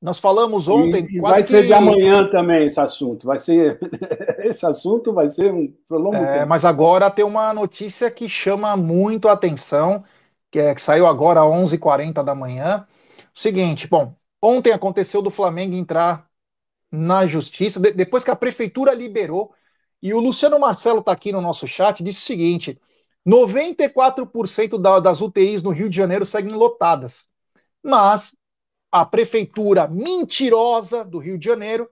[0.00, 1.08] Nós falamos ontem.
[1.10, 3.26] E, vai ser de amanhã também esse assunto.
[3.26, 3.80] Vai ser
[4.38, 6.48] esse assunto vai ser um longo é, tempo.
[6.48, 10.04] Mas agora tem uma notícia que chama muito a atenção,
[10.52, 12.86] que, é, que saiu agora às 11h40 da manhã.
[13.34, 16.30] O seguinte, bom, ontem aconteceu do Flamengo entrar
[16.92, 19.54] na justiça, de, depois que a prefeitura liberou,
[20.02, 22.78] e o Luciano Marcelo está aqui no nosso chat, disse o seguinte:
[23.26, 27.24] 94% da, das UTIs no Rio de Janeiro seguem lotadas.
[27.82, 28.36] Mas
[28.90, 31.88] a prefeitura mentirosa do Rio de Janeiro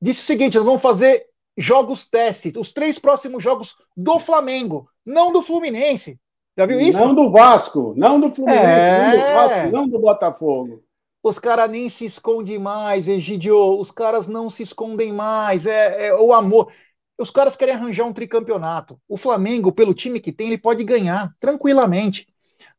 [0.00, 1.26] disse o seguinte: nós vamos fazer
[1.56, 6.18] jogos teste, os três próximos jogos do Flamengo, não do Fluminense.
[6.56, 6.98] Já viu isso?
[6.98, 8.98] Não do Vasco, não do Fluminense, é...
[8.98, 10.82] não do Vasco, não do Botafogo.
[11.22, 13.78] Os caras nem se escondem mais, Egidio.
[13.78, 15.66] Os caras não se escondem mais.
[15.66, 16.72] É, é, o amor.
[17.16, 19.00] Os caras querem arranjar um tricampeonato.
[19.08, 22.26] O Flamengo, pelo time que tem, ele pode ganhar tranquilamente.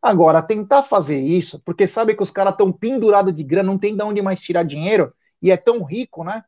[0.01, 3.95] Agora, tentar fazer isso, porque sabe que os caras estão pendurados de grana, não tem
[3.95, 6.43] de onde mais tirar dinheiro, e é tão rico, né?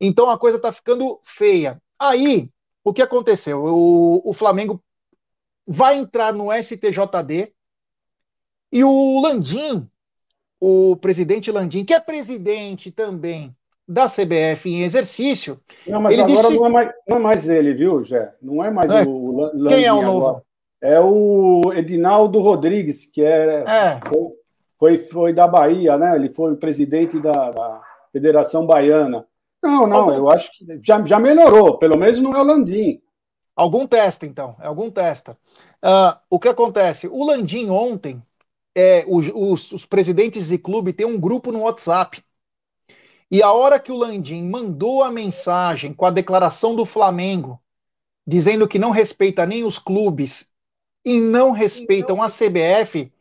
[0.00, 1.80] Então a coisa tá ficando feia.
[1.98, 2.50] Aí,
[2.84, 3.64] o que aconteceu?
[3.64, 4.82] O, o Flamengo
[5.66, 7.52] vai entrar no STJD
[8.72, 9.88] e o Landim,
[10.60, 13.54] o presidente Landim, que é presidente também
[13.86, 15.58] da CBF em exercício.
[15.86, 16.56] Não, mas agora disse...
[16.56, 18.32] não, é mais, não é mais ele, viu, Jé?
[18.42, 19.02] Não é mais é.
[19.04, 19.68] o Landim.
[19.68, 20.26] Quem é o novo?
[20.26, 20.42] Agora.
[20.80, 24.00] É o Edinaldo Rodrigues, que é, é.
[24.76, 26.14] Foi, foi da Bahia, né?
[26.14, 29.26] Ele foi presidente da, da Federação Baiana.
[29.60, 30.12] Não, não, algum...
[30.12, 33.00] eu acho que já, já melhorou, pelo menos não é o Landim.
[33.56, 35.36] Algum testa, então, é algum testa.
[35.82, 37.08] Uh, o que acontece?
[37.08, 38.22] O Landim ontem,
[38.78, 42.22] é, os, os, os presidentes de clube têm um grupo no WhatsApp.
[43.28, 47.60] E a hora que o Landim mandou a mensagem com a declaração do Flamengo,
[48.24, 50.48] dizendo que não respeita nem os clubes
[51.04, 53.12] e não respeitam a CBF,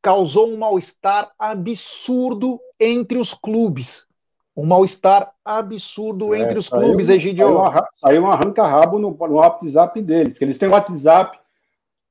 [0.00, 4.06] causou um mal-estar absurdo entre os clubes.
[4.56, 7.48] Um mal-estar absurdo é, entre os clubes, Egidio.
[7.90, 11.39] Saiu um arranca-rabo no, no WhatsApp deles, que eles têm WhatsApp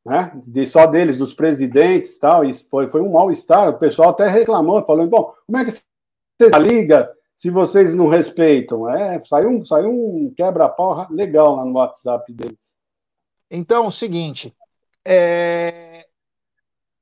[0.06, 3.70] né, de, só deles, dos presidentes tal, e foi, foi um mal-estar.
[3.70, 8.90] O pessoal até reclamou, falando: bom, como é que vocês liga se vocês não respeitam?
[8.90, 12.58] É, saiu um, saiu um quebra-pau legal lá no WhatsApp deles.
[13.50, 14.54] Então, o seguinte,
[15.06, 16.06] é...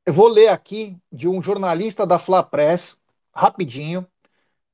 [0.06, 2.98] Eu vou ler aqui de um jornalista da Fla Press,
[3.36, 4.08] rapidinho,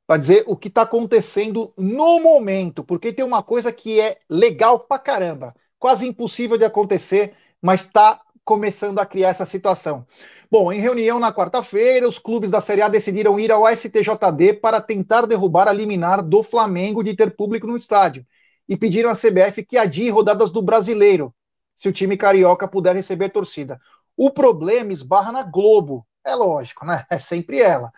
[0.05, 4.81] para dizer o que está acontecendo no momento, porque tem uma coisa que é legal
[4.81, 10.05] pra caramba, quase impossível de acontecer, mas está começando a criar essa situação.
[10.51, 14.81] Bom, em reunião na quarta-feira, os clubes da Série A decidiram ir ao STJD para
[14.81, 18.25] tentar derrubar a liminar do Flamengo de ter público no estádio
[18.67, 21.33] e pediram à CBF que adie rodadas do Brasileiro,
[21.75, 23.79] se o time carioca puder receber torcida.
[24.15, 27.05] O problema esbarra na Globo, é lógico, né?
[27.09, 27.91] É sempre ela.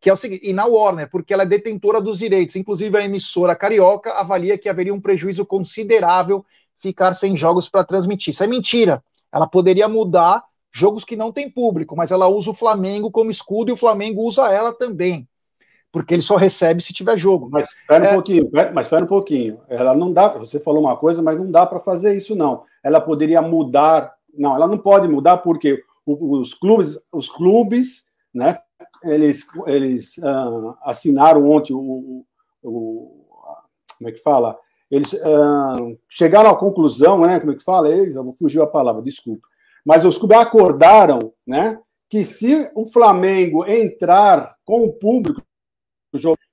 [0.00, 2.56] Que é o seguinte, e na Warner, porque ela é detentora dos direitos.
[2.56, 6.44] Inclusive, a emissora carioca avalia que haveria um prejuízo considerável
[6.78, 8.32] ficar sem jogos para transmitir.
[8.32, 9.02] Isso é mentira.
[9.32, 13.70] Ela poderia mudar jogos que não tem público, mas ela usa o Flamengo como escudo
[13.70, 15.28] e o Flamengo usa ela também.
[15.90, 17.48] Porque ele só recebe se tiver jogo.
[17.50, 18.10] Mas espera é...
[18.10, 19.60] um pouquinho, mas espera um pouquinho.
[19.68, 23.00] Ela não dá, você falou uma coisa, mas não dá para fazer isso, não ela
[23.00, 24.12] poderia mudar.
[24.34, 28.58] Não, ela não pode mudar porque os clubes, os clubes, né?
[29.04, 32.24] Eles, eles uh, assinaram ontem o,
[32.62, 33.26] o,
[33.98, 34.58] como é que fala?
[34.92, 37.40] Eles uh, chegaram à conclusão, né?
[37.40, 37.88] Como é que fala?
[37.88, 39.48] Eu fugiu a palavra, desculpa.
[39.84, 41.80] Mas os clubes acordaram, né?
[42.10, 45.42] Que se o Flamengo entrar com o público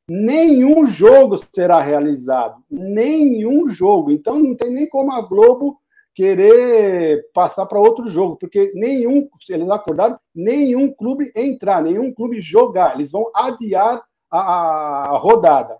[0.08, 4.12] nenhum jogo será realizado, nenhum jogo.
[4.12, 5.78] Então não tem nem como a Globo
[6.16, 12.96] querer passar para outro jogo, porque nenhum, eles acordaram, nenhum clube entrar, nenhum clube jogar,
[12.96, 15.78] eles vão adiar a, a rodada.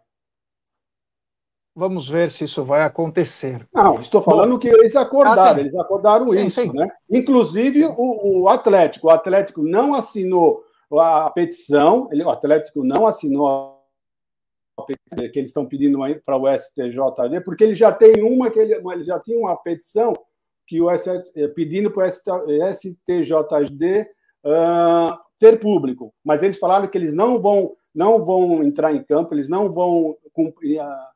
[1.76, 3.68] Vamos ver se isso vai acontecer.
[3.74, 6.74] Não, estou falando Bom, que eles acordaram, ah, eles acordaram sim, isso, sim.
[6.74, 6.90] né?
[7.10, 13.80] Inclusive o, o, Atlético, o Atlético não assinou a petição, ele, o Atlético não assinou
[14.78, 18.60] a petição que eles estão pedindo para o STJD, porque ele já tem uma que
[18.60, 20.14] ele, ele já tinha uma petição
[20.68, 22.12] que o eh, pedindo para o
[22.74, 24.08] STJD
[24.46, 29.34] uh, ter público, mas eles falaram que eles não vão não vão entrar em campo,
[29.34, 31.10] eles não vão cumprir a,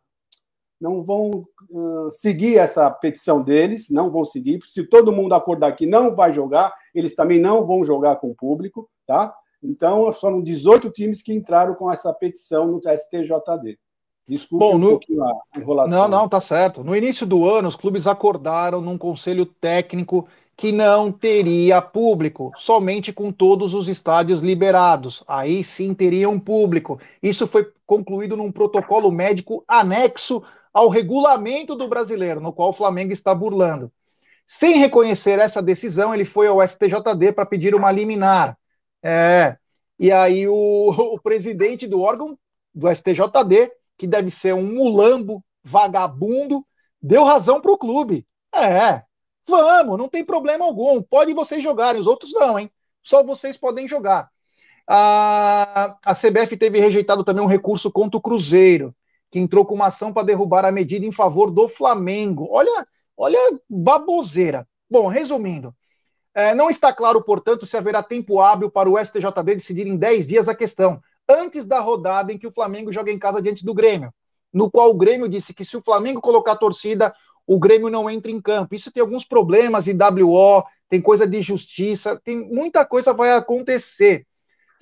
[0.84, 1.32] não vão
[1.70, 4.60] uh, seguir essa petição deles, não vão seguir.
[4.68, 8.36] Se todo mundo acordar que não vai jogar, eles também não vão jogar com o
[8.36, 9.34] público, tá?
[9.64, 13.80] Então, foram 18 times que entraram com essa petição no STJD.
[14.28, 15.00] Desculpe Bom, no...
[15.10, 16.00] um a enrolação.
[16.02, 16.84] Não, não, tá certo.
[16.84, 23.14] No início do ano, os clubes acordaram num conselho técnico que não teria público, somente
[23.14, 25.24] com todos os estádios liberados.
[25.28, 27.00] Aí sim teriam público.
[27.22, 30.44] Isso foi concluído num protocolo médico anexo
[30.74, 33.92] ao regulamento do brasileiro, no qual o Flamengo está burlando.
[34.46, 38.58] Sem reconhecer essa decisão, ele foi ao STJD para pedir uma liminar.
[39.02, 39.58] É,
[40.00, 42.38] e aí o, o presidente do órgão
[42.74, 46.64] do STJD, que deve ser um mulambo, vagabundo,
[47.02, 48.26] deu razão para o clube.
[48.54, 49.04] É,
[49.48, 51.02] Vamos, não tem problema algum.
[51.02, 52.72] Pode vocês jogarem, os outros não, hein?
[53.02, 54.30] Só vocês podem jogar.
[54.88, 58.96] A, a CBF teve rejeitado também um recurso contra o Cruzeiro,
[59.34, 62.48] que entrou com uma ação para derrubar a medida em favor do Flamengo.
[62.52, 62.86] Olha,
[63.18, 64.68] olha baboseira.
[64.88, 65.74] Bom, resumindo,
[66.36, 70.28] é, não está claro, portanto, se haverá tempo hábil para o STJD decidir em 10
[70.28, 73.74] dias a questão, antes da rodada em que o Flamengo joga em casa diante do
[73.74, 74.14] Grêmio,
[74.54, 77.12] no qual o Grêmio disse que se o Flamengo colocar a torcida,
[77.48, 78.76] o Grêmio não entra em campo.
[78.76, 84.28] Isso tem alguns problemas em WO, tem coisa de justiça, tem muita coisa vai acontecer.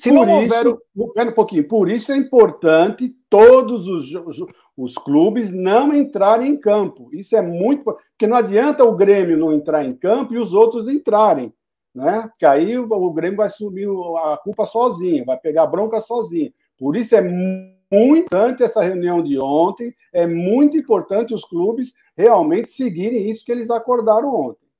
[0.01, 0.65] Se por não houver.
[0.65, 0.81] Isso,
[1.13, 1.67] Pera um pouquinho.
[1.67, 4.37] Por isso é importante todos os, os,
[4.75, 7.09] os, clubes não entrarem em campo.
[7.13, 7.83] Isso é muito.
[7.83, 11.53] Porque não adianta o Grêmio não entrar em campo e os outros entrarem.
[11.93, 12.27] Né?
[12.29, 13.87] Porque aí o, o Grêmio vai assumir
[14.23, 16.51] a culpa sozinho, vai pegar a bronca sozinho.
[16.79, 22.71] Por isso é muito importante essa reunião de ontem, é muito importante os clubes realmente
[22.71, 24.70] seguirem isso que eles acordaram ontem.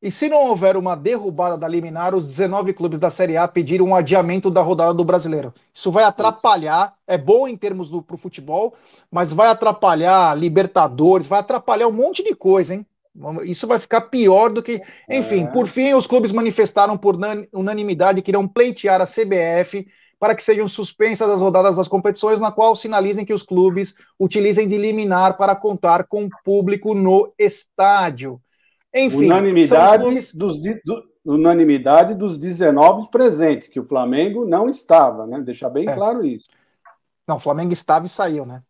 [0.00, 3.86] E se não houver uma derrubada da liminar, os 19 clubes da Série A pediram
[3.86, 5.52] um adiamento da rodada do Brasileiro.
[5.74, 8.74] Isso vai atrapalhar, é bom em termos do pro futebol,
[9.10, 12.86] mas vai atrapalhar Libertadores, vai atrapalhar um monte de coisa, hein?
[13.42, 14.80] Isso vai ficar pior do que.
[15.10, 15.46] Enfim, é.
[15.48, 17.18] por fim, os clubes manifestaram por
[17.52, 19.84] unanimidade que irão pleitear a CBF
[20.20, 24.68] para que sejam suspensas as rodadas das competições, na qual sinalizem que os clubes utilizem
[24.68, 28.40] de liminar para contar com público no estádio.
[28.94, 35.40] Enfim, unanimidade, dos, do, unanimidade dos 19 presentes, que o Flamengo não estava, né?
[35.40, 35.94] Deixar bem é.
[35.94, 36.48] claro isso.
[37.26, 38.62] Não, o Flamengo estava e saiu, né?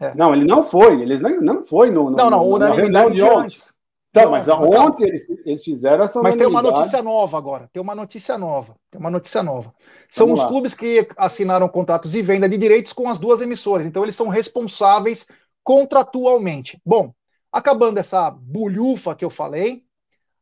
[0.00, 0.14] É.
[0.14, 3.72] Não, ele não foi, eles não, não foi no, no Não, não, unanimidade de antes.
[4.10, 7.68] Então, mas ontem eles, eles fizeram essa Mas tem uma notícia nova agora.
[7.72, 8.74] Tem uma notícia nova.
[8.90, 9.74] Tem uma notícia nova.
[10.08, 10.50] São Vamos os lá.
[10.50, 13.86] clubes que assinaram contratos de venda de direitos com as duas emissoras.
[13.86, 15.26] Então, eles são responsáveis
[15.62, 16.80] contratualmente.
[16.84, 17.12] Bom,
[17.52, 19.84] acabando essa bulhufa que eu falei,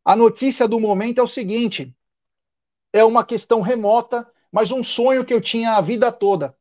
[0.04, 1.94] a notícia do momento é o seguinte:
[2.92, 6.56] é uma questão remota, mas um sonho que eu tinha a vida toda,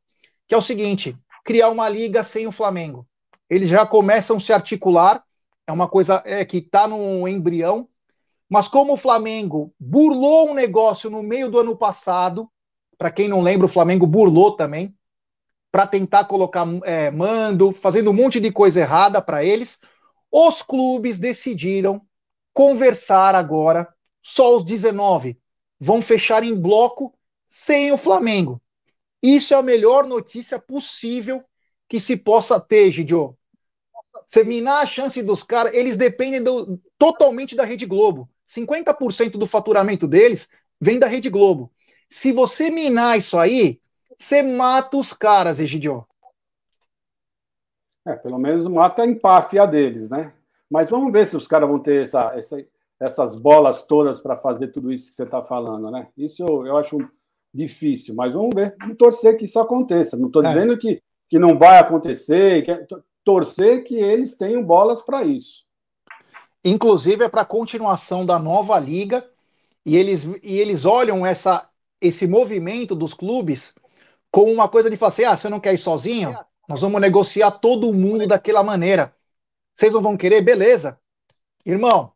[0.48, 3.08] que é o seguinte: criar uma liga sem o Flamengo.
[3.50, 5.26] Eles já começam a se articular
[5.68, 7.88] é uma coisa é, que está no embrião.
[8.48, 12.50] Mas como o Flamengo burlou um negócio no meio do ano passado,
[12.98, 14.96] para quem não lembra, o Flamengo burlou também,
[15.72, 19.80] para tentar colocar é, mando, fazendo um monte de coisa errada para eles,
[20.38, 22.02] os clubes decidiram
[22.54, 23.88] conversar agora,
[24.22, 25.40] só os 19
[25.80, 27.18] vão fechar em bloco
[27.50, 28.62] sem o Flamengo.
[29.24, 31.42] Isso é a melhor notícia possível
[31.88, 33.38] que se possa ter, Gidio.
[34.28, 38.30] Você minar a chance dos caras, eles dependem do, totalmente da Rede Globo.
[38.46, 40.50] 50% do faturamento deles
[40.82, 41.72] vem da Rede Globo.
[42.10, 43.80] Se você minar isso aí,
[44.18, 46.06] você mata os caras, Egidio.
[48.06, 50.34] É, pelo menos mata a empáfia deles, né?
[50.70, 52.66] Mas vamos ver se os caras vão ter essa, essa,
[53.00, 56.08] essas bolas todas para fazer tudo isso que você está falando, né?
[56.18, 56.98] Isso eu, eu, acho
[57.54, 60.18] difícil, mas vamos ver, vamos torcer que isso aconteça.
[60.18, 60.48] Não estou é.
[60.50, 65.66] dizendo que, que não vai acontecer, que, torcer que eles tenham bolas para isso.
[66.64, 69.28] Inclusive é para a continuação da nova liga
[69.86, 71.70] e eles, e eles olham essa,
[72.02, 73.74] esse movimento dos clubes
[74.32, 76.36] como uma coisa de falar assim: ah, você não quer ir sozinho?
[76.68, 79.14] Nós vamos negociar todo mundo daquela maneira.
[79.76, 80.42] Vocês não vão querer?
[80.42, 81.00] Beleza.
[81.66, 82.12] Irmão,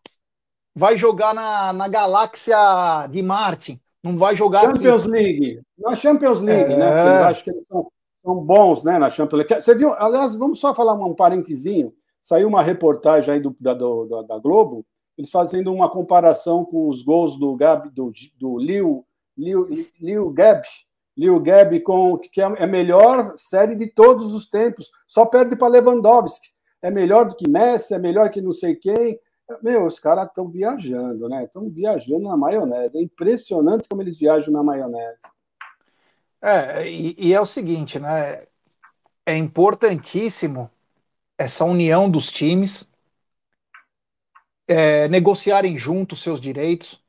[0.75, 3.81] vai jogar na, na galáxia de Marte.
[4.03, 4.61] Não vai jogar.
[4.61, 5.11] Champions aqui.
[5.11, 5.61] League.
[5.77, 6.77] Na Champions League, é...
[6.77, 6.85] né?
[6.85, 7.91] Porque eu acho que eles são
[8.21, 9.63] são bons né, na Champions League.
[9.63, 11.93] Você viu, aliás, vamos só falar um parentezinho.
[12.21, 14.85] Saiu uma reportagem aí do, da, do, da Globo,
[15.17, 19.05] eles fazendo uma comparação com os gols do, Gabi, do, do Liu
[19.39, 19.67] Liu,
[20.01, 20.61] Liu Gab,
[21.19, 25.67] Liu Gab com que é a melhor série de todos os tempos, só perde para
[25.67, 26.47] Lewandowski.
[26.81, 29.19] É melhor do que Messi, é melhor que não sei quem.
[29.61, 31.43] Meu, os caras estão viajando, né?
[31.43, 32.97] Estão viajando na maionese.
[32.97, 35.17] É impressionante como eles viajam na maionese.
[36.41, 38.43] É, e, e é o seguinte, né?
[39.25, 40.71] É importantíssimo
[41.37, 42.87] essa união dos times,
[44.65, 47.03] é, negociarem juntos seus direitos.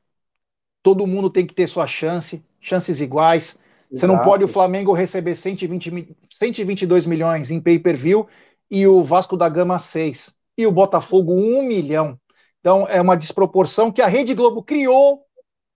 [0.83, 3.57] Todo mundo tem que ter sua chance, chances iguais.
[3.91, 8.25] Você não pode o Flamengo receber 120, 122 milhões em pay-per-view
[8.69, 12.17] e o Vasco da Gama 6 e o Botafogo 1 milhão.
[12.61, 15.25] Então é uma desproporção que a Rede Globo criou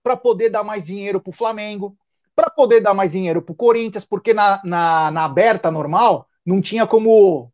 [0.02, 1.96] para poder dar mais dinheiro para o Flamengo,
[2.34, 6.60] para poder dar mais dinheiro para o Corinthians, porque na, na, na, aberta normal não
[6.60, 7.50] tinha como.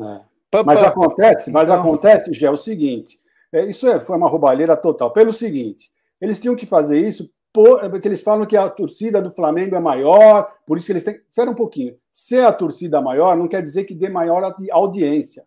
[0.00, 0.20] É.
[0.64, 1.80] Mas acontece, mas então...
[1.80, 3.20] acontece, já é o seguinte:
[3.52, 5.12] é, isso é, foi uma roubalheira total.
[5.12, 9.74] Pelo seguinte, eles tinham que fazer isso porque eles falam que a torcida do Flamengo
[9.74, 11.20] é maior, por isso que eles têm.
[11.28, 11.96] Espera um pouquinho.
[12.12, 15.44] Ser a torcida maior não quer dizer que dê maior audiência.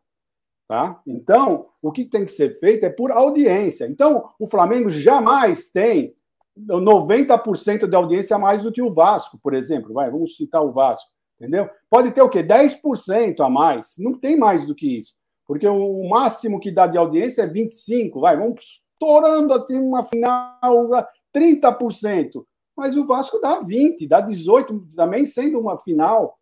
[0.67, 1.01] Tá?
[1.05, 3.85] Então, o que tem que ser feito é por audiência.
[3.87, 6.15] Então, o Flamengo jamais tem
[6.57, 9.93] 90% de audiência a mais do que o Vasco, por exemplo.
[9.93, 11.69] Vai, vamos citar o Vasco, entendeu?
[11.89, 12.41] Pode ter o quê?
[12.41, 13.95] 10% a mais.
[13.97, 15.15] Não tem mais do que isso.
[15.45, 20.87] Porque o máximo que dá de audiência é 25, vai, vamos estourando assim uma final
[21.35, 22.43] 30%.
[22.75, 26.37] Mas o Vasco dá 20, dá 18, também sendo uma final.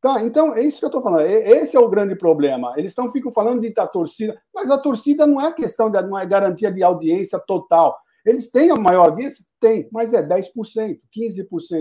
[0.00, 1.24] Tá, então é isso que eu estou falando.
[1.26, 2.74] Esse é o grande problema.
[2.76, 6.18] Eles estão ficam falando de da torcida, mas a torcida não é questão de não
[6.18, 7.96] é garantia de audiência total.
[8.24, 9.44] Eles têm a maior audiência?
[9.60, 10.98] Tem, mas é 10%, 15%.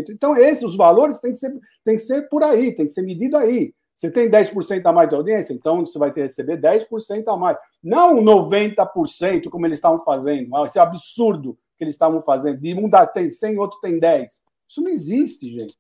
[0.10, 1.54] Então, esses os valores têm que ser,
[1.84, 3.74] têm que ser por aí, tem que ser medido aí.
[3.96, 7.38] Você tem 10% a mais de audiência, então você vai ter que receber 10% a
[7.38, 7.58] mais.
[7.82, 10.50] Não 90%, como eles estavam fazendo.
[10.66, 12.60] Esse absurdo que eles estavam fazendo.
[12.60, 14.32] De um tem 100, outro tem 10.
[14.70, 15.78] Isso não existe, gente.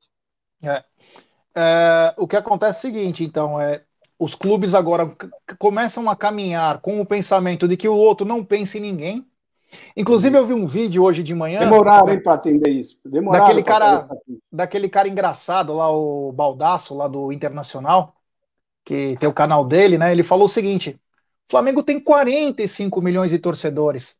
[0.63, 0.83] É.
[1.55, 3.83] É, o que acontece é o seguinte, então, é
[4.17, 5.15] os clubes agora
[5.59, 9.27] começam a caminhar com o pensamento de que o outro não pensa em ninguém,
[9.95, 11.59] Inclusive, eu vi um vídeo hoje de manhã.
[11.59, 12.97] Demoraram para atender isso.
[13.05, 14.09] Demoraram daquele cara,
[14.51, 18.15] daquele cara engraçado lá, o Baldaço, lá do Internacional,
[18.83, 20.11] que tem o canal dele, né?
[20.11, 20.99] Ele falou o seguinte:
[21.47, 24.17] o Flamengo tem 45 milhões de torcedores.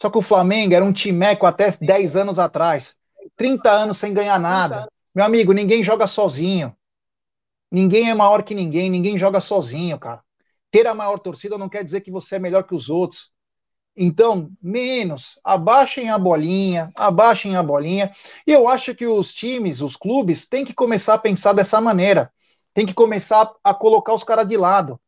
[0.00, 2.94] Só que o Flamengo era um timeco até 10 anos atrás.
[3.36, 4.88] 30 anos sem ganhar nada.
[5.12, 6.72] Meu amigo, ninguém joga sozinho.
[7.70, 10.22] Ninguém é maior que ninguém, ninguém joga sozinho, cara.
[10.70, 13.32] Ter a maior torcida não quer dizer que você é melhor que os outros.
[13.96, 18.12] Então, menos, abaixem a bolinha, abaixem a bolinha.
[18.46, 22.32] E eu acho que os times, os clubes, têm que começar a pensar dessa maneira.
[22.72, 25.00] Tem que começar a colocar os caras de lado.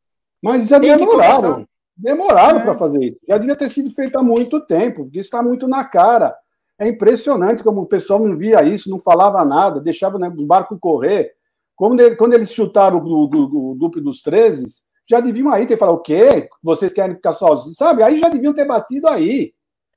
[0.43, 1.65] Mas já demoraram.
[1.97, 2.63] Demoraram é.
[2.63, 3.19] para fazer isso.
[3.29, 6.35] Já devia ter sido feito há muito tempo, porque isso está muito na cara.
[6.79, 10.79] É impressionante como o pessoal não via isso, não falava nada, deixava né, o barco
[10.79, 11.33] correr.
[11.77, 14.67] Quando, quando eles chutaram o, o, o duplo dos 13,
[15.09, 16.49] já deviam aí ter falado, o quê?
[16.63, 17.77] Vocês querem ficar sozinhos?
[17.77, 18.03] Sabe?
[18.03, 19.53] Aí já deviam ter batido aí.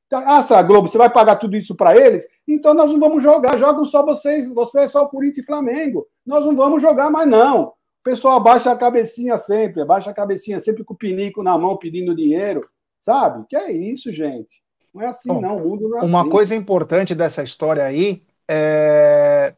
[0.10, 2.26] Tá, ah, Globo, você vai pagar tudo isso para eles?
[2.48, 6.06] Então nós não vamos jogar, jogam só vocês, você é só o Corinthians e Flamengo.
[6.26, 7.74] Nós não vamos jogar mais, não.
[8.06, 11.78] O pessoal abaixa a cabecinha sempre, abaixa a cabecinha sempre com o pinico na mão
[11.78, 12.68] pedindo dinheiro.
[13.02, 13.46] Sabe?
[13.50, 14.62] Que é isso, gente.
[14.94, 15.58] Não é assim, Bom, não.
[15.58, 16.30] O mundo não é Uma assim.
[16.30, 19.56] coisa importante dessa história aí é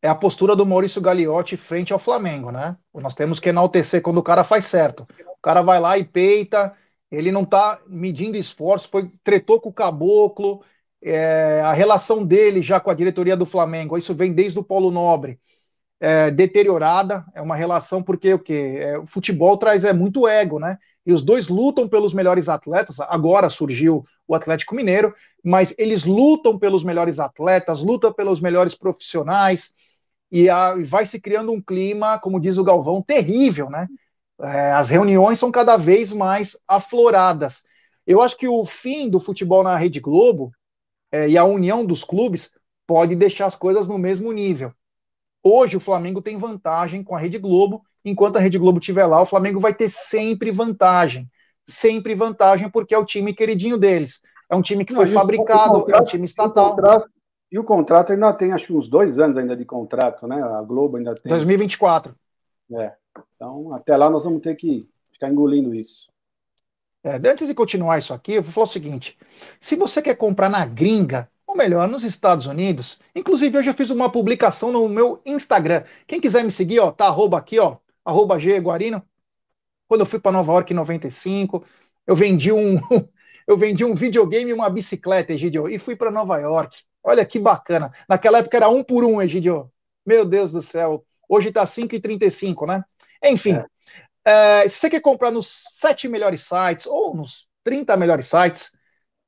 [0.00, 2.76] é a postura do Maurício Gagliotti frente ao Flamengo, né?
[2.94, 5.06] Nós temos que enaltecer quando o cara faz certo.
[5.36, 6.72] O cara vai lá e peita,
[7.10, 10.62] ele não tá medindo esforço, foi, tretou com o caboclo,
[11.02, 14.90] é, a relação dele já com a diretoria do Flamengo, isso vem desde o Paulo
[14.90, 15.38] Nobre,
[16.00, 20.58] é, deteriorada, é uma relação porque o que é, o futebol traz é muito ego,
[20.58, 20.78] né?
[21.04, 23.00] E os dois lutam pelos melhores atletas.
[23.00, 29.70] Agora surgiu o Atlético Mineiro, mas eles lutam pelos melhores atletas, lutam pelos melhores profissionais
[30.30, 33.88] e, a, vai se criando um clima, como diz o Galvão, terrível, né?
[34.40, 37.64] É, as reuniões são cada vez mais afloradas.
[38.06, 40.52] Eu acho que o fim do futebol na Rede Globo
[41.10, 42.50] é, e a união dos clubes
[42.86, 44.72] pode deixar as coisas no mesmo nível.
[45.42, 49.22] Hoje o Flamengo tem vantagem com a Rede Globo, enquanto a Rede Globo estiver lá,
[49.22, 51.28] o Flamengo vai ter sempre vantagem.
[51.66, 54.20] Sempre vantagem, porque é o time queridinho deles.
[54.50, 56.66] É um time que foi Não, fabricado, contrato, é um time estatal.
[56.66, 57.10] O contrato,
[57.50, 60.40] e o contrato ainda tem, acho que uns dois anos ainda de contrato, né?
[60.42, 61.30] A Globo ainda tem.
[61.30, 62.14] 2024.
[62.72, 62.92] É.
[63.34, 66.08] Então, até lá nós vamos ter que ficar engolindo isso.
[67.02, 69.16] É, antes de continuar isso aqui, eu vou falar o seguinte:
[69.60, 74.12] se você quer comprar na gringa, ou melhor, nos Estados Unidos, inclusive eu fiz uma
[74.12, 75.82] publicação no meu Instagram.
[76.06, 79.02] Quem quiser me seguir, ó, tá arroba aqui, ó, arroba G Guarino.
[79.88, 81.64] Quando eu fui para Nova York em 95,
[82.06, 82.76] eu vendi um
[83.48, 86.82] eu vendi um videogame e uma bicicleta, Egidio, e fui para Nova York.
[87.02, 87.90] Olha que bacana.
[88.06, 89.72] Naquela época era um por um, Egidio.
[90.04, 91.02] Meu Deus do céu.
[91.26, 92.84] Hoje está 5,35, né?
[93.24, 93.52] Enfim,
[94.24, 94.60] é.
[94.62, 98.70] É, se você quer comprar nos sete melhores sites ou nos 30 melhores sites,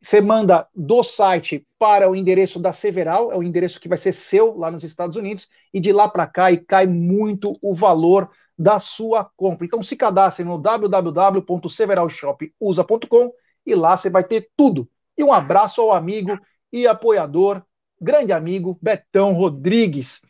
[0.00, 4.12] Você manda do site para o endereço da Several, é o endereço que vai ser
[4.12, 8.30] seu lá nos Estados Unidos, e de lá para cá e cai muito o valor
[8.58, 9.66] da sua compra.
[9.66, 13.32] Então se cadastre no www.severalshopusa.com
[13.66, 14.88] e lá você vai ter tudo.
[15.16, 16.38] E um abraço ao amigo
[16.72, 17.62] e apoiador,
[18.00, 20.20] grande amigo Betão Rodrigues.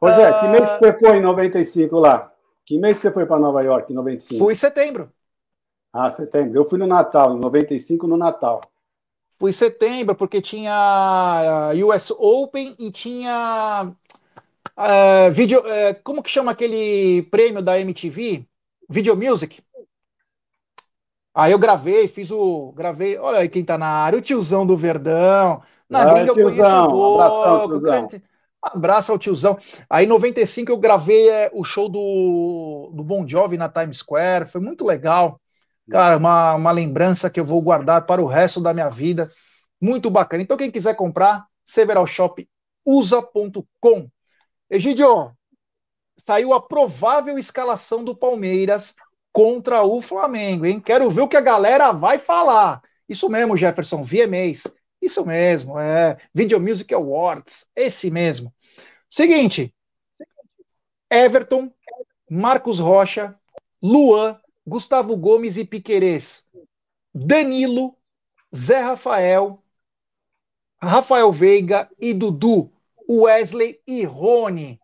[0.00, 0.40] Rogé, ah...
[0.40, 2.30] que mês você foi em 95 lá?
[2.66, 4.44] Que mês você foi para Nova York em 95?
[4.44, 5.10] Fui em setembro.
[5.92, 6.58] Ah, setembro.
[6.58, 8.62] Eu fui no Natal, em 95 no Natal.
[9.42, 13.92] Fui em setembro, porque tinha US Open e tinha
[14.78, 15.58] uh, vídeo.
[15.58, 18.46] Uh, como que chama aquele prêmio da MTV?
[18.88, 19.60] Video Music.
[21.34, 22.70] Aí eu gravei, fiz o.
[22.76, 23.18] Gravei.
[23.18, 25.60] Olha aí quem tá na área, o tiozão do Verdão.
[25.90, 27.20] Na gringa eu conheço um pouco.
[27.20, 28.22] Abração, grande,
[28.62, 29.58] abraço ao tiozão.
[29.90, 34.46] Aí em 95 eu gravei é, o show do, do Bon Jovi na Times Square.
[34.46, 35.41] Foi muito legal.
[35.92, 39.30] Cara, uma, uma lembrança que eu vou guardar para o resto da minha vida.
[39.78, 40.42] Muito bacana.
[40.42, 44.08] Então, quem quiser comprar, severalshopusa.com.
[44.70, 45.36] Egidio,
[46.16, 48.94] saiu a provável escalação do Palmeiras
[49.30, 50.80] contra o Flamengo, hein?
[50.80, 52.80] Quero ver o que a galera vai falar.
[53.06, 54.66] Isso mesmo, Jefferson, VMAs.
[55.00, 56.16] Isso mesmo, é.
[56.32, 57.66] Video Music Awards.
[57.76, 58.50] Esse mesmo.
[59.10, 59.74] Seguinte:
[61.10, 61.70] Everton,
[62.30, 63.38] Marcos Rocha,
[63.82, 66.44] Luan, Gustavo Gomes e Piquerez,
[67.14, 67.96] Danilo,
[68.54, 69.62] Zé Rafael,
[70.80, 72.72] Rafael Veiga e Dudu,
[73.08, 74.80] Wesley e Rony.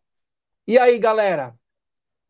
[0.67, 1.55] E aí, galera?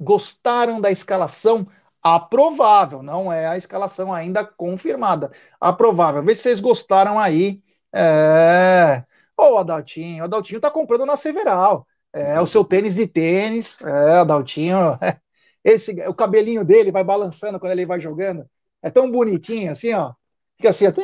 [0.01, 1.67] Gostaram da escalação?
[2.03, 5.33] Aprovável, não é a escalação ainda confirmada.
[5.61, 6.23] Aprovável.
[6.23, 7.63] Vê se vocês gostaram aí.
[7.93, 9.05] É.
[9.37, 11.87] Ô, oh, Adaltinho, o Adaltinho tá comprando na Several.
[12.13, 13.77] É o seu tênis de tênis.
[13.83, 14.99] É, Adaltinho.
[15.03, 15.21] É.
[15.69, 18.47] Esse, o cabelinho dele vai balançando quando ele vai jogando.
[18.83, 20.15] É tão bonitinho assim, ó.
[20.57, 21.03] Fica assim, até.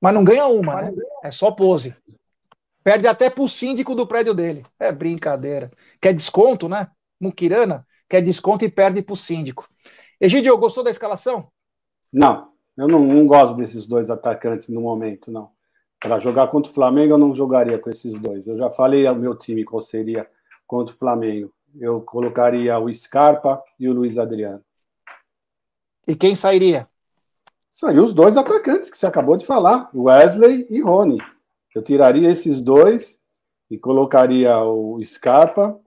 [0.00, 0.92] Mas não ganha uma, né?
[1.22, 1.94] É só pose.
[2.82, 4.64] Perde até pro síndico do prédio dele.
[4.78, 5.70] É brincadeira.
[6.00, 6.88] Quer desconto, né?
[7.20, 9.68] Mukirana quer desconto e perde pro síndico.
[10.20, 11.48] Egidio, gostou da escalação?
[12.12, 15.50] Não, eu não, não gosto desses dois atacantes no momento, não.
[16.00, 18.46] Para jogar contra o Flamengo, eu não jogaria com esses dois.
[18.46, 20.26] Eu já falei ao meu time qual seria
[20.66, 24.62] contra o Flamengo eu colocaria o Scarpa e o Luiz Adriano.
[26.06, 26.88] E quem sairia?
[27.70, 31.18] Saiu os dois atacantes que você acabou de falar, Wesley e Rony.
[31.74, 33.18] Eu tiraria esses dois
[33.68, 35.80] e colocaria o Scarpa,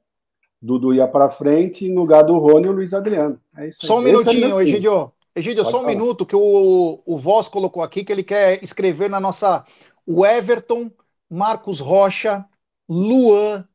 [0.61, 3.39] Dudu ia para frente, no lugar do Rony o Luiz Adriano.
[3.55, 5.11] É isso só um Esse é minutinho, é Egidio.
[5.35, 5.87] Egidio, só um falar.
[5.87, 9.63] minuto que o, o Voz colocou aqui que ele quer escrever na nossa
[10.05, 10.91] o Everton,
[11.29, 12.43] Marcos Rocha,
[12.89, 13.67] Luan,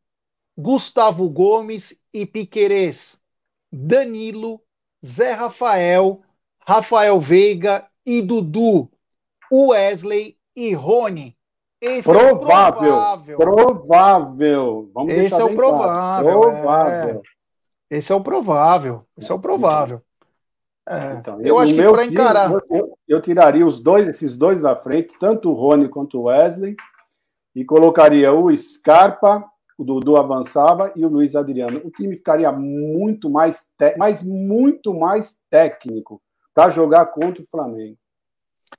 [0.57, 3.19] Gustavo Gomes e Piquerez,
[3.73, 4.61] Danilo,
[5.05, 6.21] Zé Rafael,
[6.67, 8.91] Rafael Veiga e Dudu,
[9.51, 11.37] Wesley e Rony.
[11.81, 13.39] Esse provável, é o provável.
[13.39, 14.91] Provável.
[14.95, 16.41] Vamos Esse é o provável.
[16.41, 16.41] Claro.
[16.41, 17.23] Provável.
[17.91, 17.97] É.
[17.97, 19.07] Esse é o provável.
[19.19, 20.01] Esse é o provável.
[20.89, 21.15] É.
[21.15, 22.53] Então, eu, eu acho que para encarar.
[22.71, 26.77] Eu, eu, tiraria os dois, esses dois da frente, tanto o Rony quanto o Wesley,
[27.55, 29.45] e colocaria o Scarpa
[29.83, 31.80] o Dudu avançava e o Luiz Adriano.
[31.85, 33.68] O time ficaria muito mais,
[33.99, 36.22] mas muito mais técnico
[36.55, 37.97] para jogar contra o Flamengo.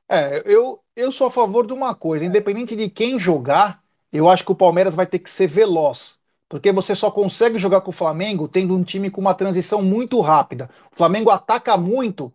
[0.09, 3.81] É, eu, eu sou a favor de uma coisa, independente de quem jogar,
[4.11, 6.15] eu acho que o Palmeiras vai ter que ser veloz.
[6.47, 10.21] Porque você só consegue jogar com o Flamengo tendo um time com uma transição muito
[10.21, 10.69] rápida.
[10.91, 12.31] O Flamengo ataca muito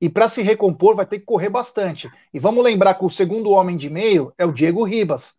[0.00, 2.10] e para se recompor vai ter que correr bastante.
[2.32, 5.37] E vamos lembrar que o segundo homem de meio é o Diego Ribas.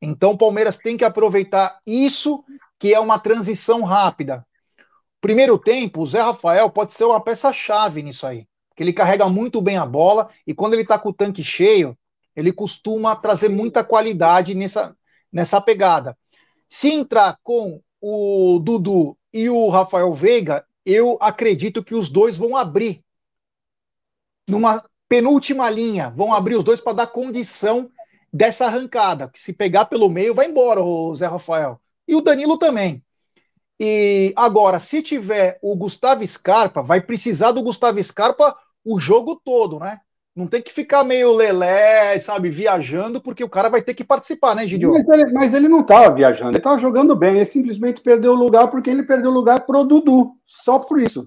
[0.00, 2.44] Então o Palmeiras tem que aproveitar isso,
[2.78, 4.46] que é uma transição rápida.
[5.20, 8.46] primeiro tempo, o Zé Rafael pode ser uma peça-chave nisso aí.
[8.68, 11.96] Porque ele carrega muito bem a bola e quando ele tá com o tanque cheio,
[12.34, 14.94] ele costuma trazer muita qualidade nessa,
[15.32, 16.16] nessa pegada.
[16.68, 22.56] Se entrar com o Dudu e o Rafael Veiga, eu acredito que os dois vão
[22.56, 23.02] abrir
[24.46, 27.90] numa penúltima linha, vão abrir os dois para dar condição
[28.36, 29.28] dessa arrancada.
[29.28, 31.80] Que se pegar pelo meio, vai embora o Zé Rafael.
[32.06, 33.02] E o Danilo também.
[33.80, 39.78] E agora, se tiver o Gustavo Scarpa, vai precisar do Gustavo Scarpa o jogo todo,
[39.78, 40.00] né?
[40.34, 44.54] Não tem que ficar meio lelé, sabe, viajando, porque o cara vai ter que participar,
[44.54, 44.92] né, Gidio?
[44.92, 48.36] Mas ele, mas ele não estava viajando, ele estava jogando bem, ele simplesmente perdeu o
[48.36, 51.26] lugar porque ele perdeu o lugar pro Dudu, só por isso,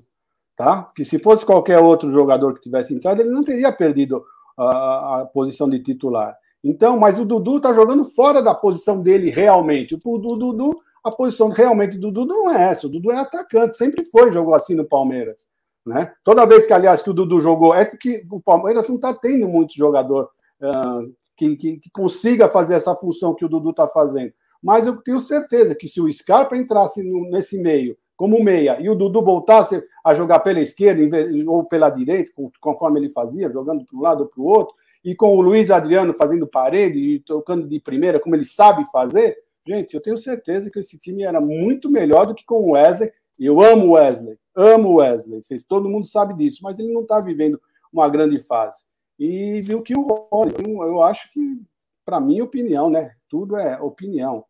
[0.56, 0.92] tá?
[0.96, 4.24] Que se fosse qualquer outro jogador que tivesse entrado, ele não teria perdido
[4.56, 6.36] a, a posição de titular.
[6.64, 9.98] Então, mas o Dudu está jogando fora da posição dele realmente.
[10.04, 14.06] O Dudu, a posição realmente do Dudu não é essa, o Dudu é atacante, sempre
[14.06, 15.48] foi, jogou assim no Palmeiras.
[15.86, 16.14] Né?
[16.24, 19.48] Toda vez que, aliás, que o Dudu jogou, é que o Palmeiras não está tendo
[19.48, 20.30] muito jogador
[20.62, 24.34] uh, que, que, que, consiga fazer essa função que o Dudu está fazendo.
[24.62, 28.90] Mas eu tenho certeza que se o Scarpa entrasse no, nesse meio como meia e
[28.90, 31.02] o Dudu voltasse a jogar pela esquerda
[31.48, 35.16] ou pela direita, conforme ele fazia, jogando para um lado ou para o outro, e
[35.16, 39.94] com o Luiz Adriano fazendo parede e tocando de primeira, como ele sabe fazer, gente,
[39.94, 43.12] eu tenho certeza que esse time era muito melhor do que com o Wesley.
[43.38, 47.04] Eu amo o Wesley, Amo o Wesley, vocês, todo mundo sabe disso, mas ele não
[47.04, 47.62] está vivendo
[47.94, 48.84] uma grande fase.
[49.18, 51.62] E viu que o Rony, eu acho que,
[52.04, 53.16] para minha opinião, né?
[53.30, 54.44] Tudo é opinião.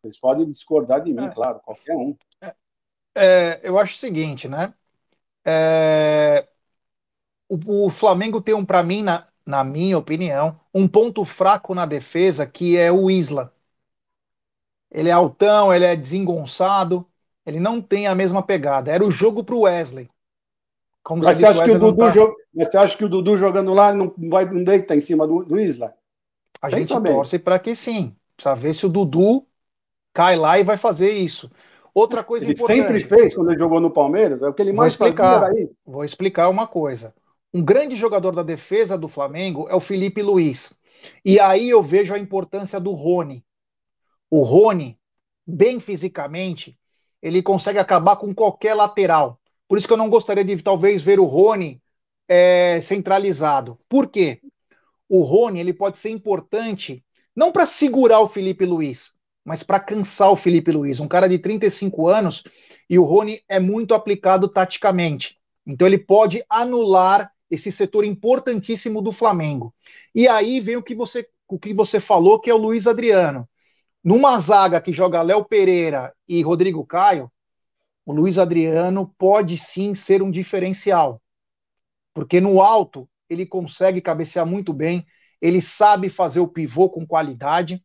[0.00, 1.30] Vocês podem discordar de mim, é.
[1.32, 2.16] claro, qualquer um.
[2.40, 2.54] É,
[3.14, 4.74] é, eu acho o seguinte, né?
[5.44, 6.48] É,
[7.48, 11.86] o, o, Flamengo tem um, para mim, na, na minha opinião, um ponto fraco na
[11.86, 13.52] defesa que é o Isla.
[14.90, 17.06] Ele é altão, ele é desengonçado,
[17.46, 18.90] ele não tem a mesma pegada.
[18.90, 20.08] Era o jogo para o Wesley.
[21.02, 22.10] Como Mas você, acha que o Dudu tá...
[22.10, 22.34] jog...
[22.54, 25.58] você acha que o Dudu jogando lá não vai não deita em cima do, do
[25.58, 25.94] Isla?
[26.60, 27.12] A Pensa gente bem.
[27.12, 28.14] torce para que sim.
[28.36, 29.44] Precisa ver se o Dudu
[30.12, 31.50] cai lá e vai fazer isso.
[31.94, 32.82] Outra coisa ele importante.
[32.82, 35.50] sempre fez quando ele jogou no Palmeiras, é o que ele mais vou explicar,
[35.84, 37.12] Vou explicar uma coisa.
[37.54, 40.72] Um grande jogador da defesa do Flamengo é o Felipe Luiz.
[41.24, 43.44] E aí eu vejo a importância do Rony.
[44.30, 44.98] O Rony,
[45.46, 46.78] bem fisicamente,
[47.20, 49.38] ele consegue acabar com qualquer lateral.
[49.68, 51.82] Por isso que eu não gostaria de talvez ver o Rony
[52.28, 53.78] é, centralizado.
[53.88, 54.40] Por quê?
[55.08, 59.12] O Rony ele pode ser importante não para segurar o Felipe Luiz,
[59.44, 61.00] mas para cansar o Felipe Luiz.
[61.00, 62.42] Um cara de 35 anos
[62.88, 65.38] e o Rony é muito aplicado taticamente.
[65.66, 69.74] Então ele pode anular esse setor importantíssimo do Flamengo.
[70.14, 73.46] E aí vem o que você, o que você falou, que é o Luiz Adriano.
[74.02, 77.30] Numa zaga que joga Léo Pereira e Rodrigo Caio,
[78.06, 81.20] o Luiz Adriano pode sim ser um diferencial.
[82.14, 85.06] Porque no alto ele consegue cabecear muito bem,
[85.38, 87.84] ele sabe fazer o pivô com qualidade.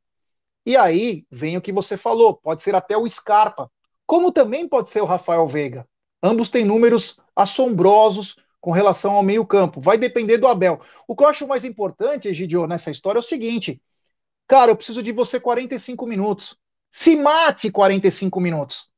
[0.65, 3.69] E aí vem o que você falou, pode ser até o Scarpa,
[4.05, 5.85] como também pode ser o Rafael Veiga.
[6.23, 8.37] Ambos têm números assombrosos
[8.67, 9.79] com relação ao meio-campo.
[9.79, 10.81] Vai depender do Abel.
[11.07, 13.81] O que eu acho mais importante, Egidio, nessa história é o seguinte:
[14.45, 16.57] Cara, eu preciso de você 45 minutos.
[16.91, 18.89] Se mate 45 minutos.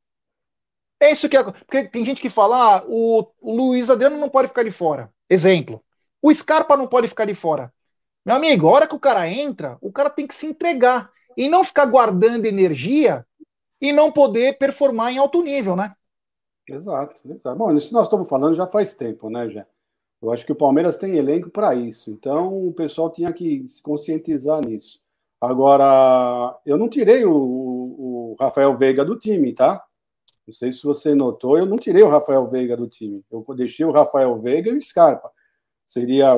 [1.00, 1.44] É isso que é.
[1.44, 5.14] Porque tem gente que fala, ah, o, Luiz Adriano não pode ficar de fora.
[5.30, 5.84] Exemplo.
[6.20, 7.72] O Scarpa não pode ficar de fora.
[8.26, 11.12] Meu amigo, a hora que o cara entra, o cara tem que se entregar.
[11.38, 13.24] E não ficar guardando energia
[13.80, 15.94] e não poder performar em alto nível, né?
[16.76, 17.56] Exato, exato.
[17.58, 19.66] Bom, isso nós estamos falando já faz tempo, né, já.
[20.22, 22.12] Eu acho que o Palmeiras tem elenco para isso.
[22.12, 25.00] Então o pessoal tinha que se conscientizar nisso.
[25.42, 29.84] Agora, eu não tirei o, o, Rafael Veiga do time, tá?
[30.46, 33.24] Não sei se você notou, eu não tirei o Rafael Veiga do time.
[33.32, 35.32] Eu deixei o Rafael Veiga e o Scarpa.
[35.88, 36.36] Seria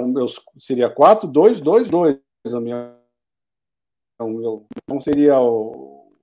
[0.59, 2.19] seria 4 2 2 2
[2.53, 2.95] a minha
[4.83, 6.13] então seria o,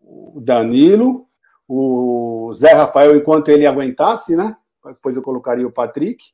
[0.00, 1.25] o Danilo,
[1.68, 4.56] o Zé Rafael enquanto ele aguentasse, né?
[4.84, 6.24] Depois eu colocaria o Patrick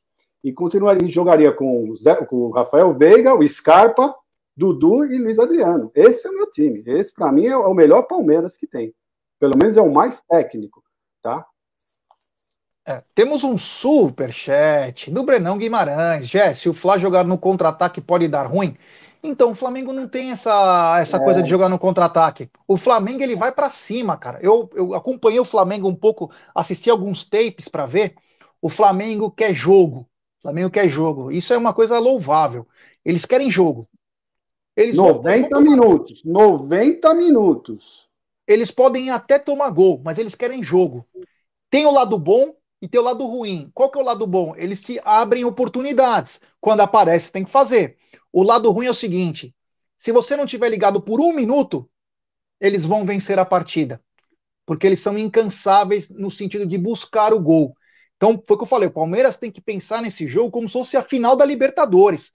[0.43, 4.15] e continuaria jogaria com o, Zé, com o Rafael Veiga, o Scarpa
[4.55, 5.91] Dudu e Luiz Adriano.
[5.95, 6.83] Esse é o meu time.
[6.85, 8.93] Esse, para mim, é o melhor Palmeiras que tem.
[9.39, 10.83] Pelo menos é o mais técnico,
[11.21, 11.45] tá?
[12.85, 16.27] É, temos um super chat do Brenão Guimarães.
[16.27, 18.77] Jé, se o Flá jogar no contra-ataque pode dar ruim.
[19.23, 21.19] Então, o Flamengo não tem essa, essa é.
[21.19, 22.49] coisa de jogar no contra-ataque.
[22.67, 24.37] O Flamengo ele vai para cima, cara.
[24.41, 28.15] Eu, eu acompanhei o Flamengo um pouco, assisti alguns tapes para ver.
[28.61, 30.01] O Flamengo quer jogo.
[30.39, 31.31] O Flamengo quer jogo.
[31.31, 32.67] Isso é uma coisa louvável.
[33.05, 33.87] Eles querem jogo.
[34.75, 36.21] Eles 90 minutos.
[36.25, 38.03] 90 minutos.
[38.45, 41.07] Eles podem até tomar gol, mas eles querem jogo.
[41.69, 42.53] tem o lado bom
[42.83, 43.71] e tem o lado ruim.
[43.73, 44.53] Qual que é o lado bom?
[44.57, 46.41] Eles te abrem oportunidades.
[46.59, 47.97] Quando aparece, tem que fazer.
[48.29, 49.55] O lado ruim é o seguinte:
[49.97, 51.89] se você não tiver ligado por um minuto,
[52.59, 54.03] eles vão vencer a partida.
[54.65, 57.73] Porque eles são incansáveis no sentido de buscar o gol.
[58.17, 60.73] Então, foi o que eu falei: o Palmeiras tem que pensar nesse jogo como se
[60.73, 62.33] fosse a final da Libertadores.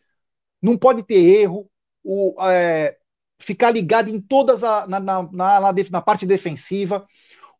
[0.62, 1.70] Não pode ter erro,
[2.03, 2.96] o, é,
[3.38, 7.07] ficar ligado em todas a, na, na, na, na, parte defensiva.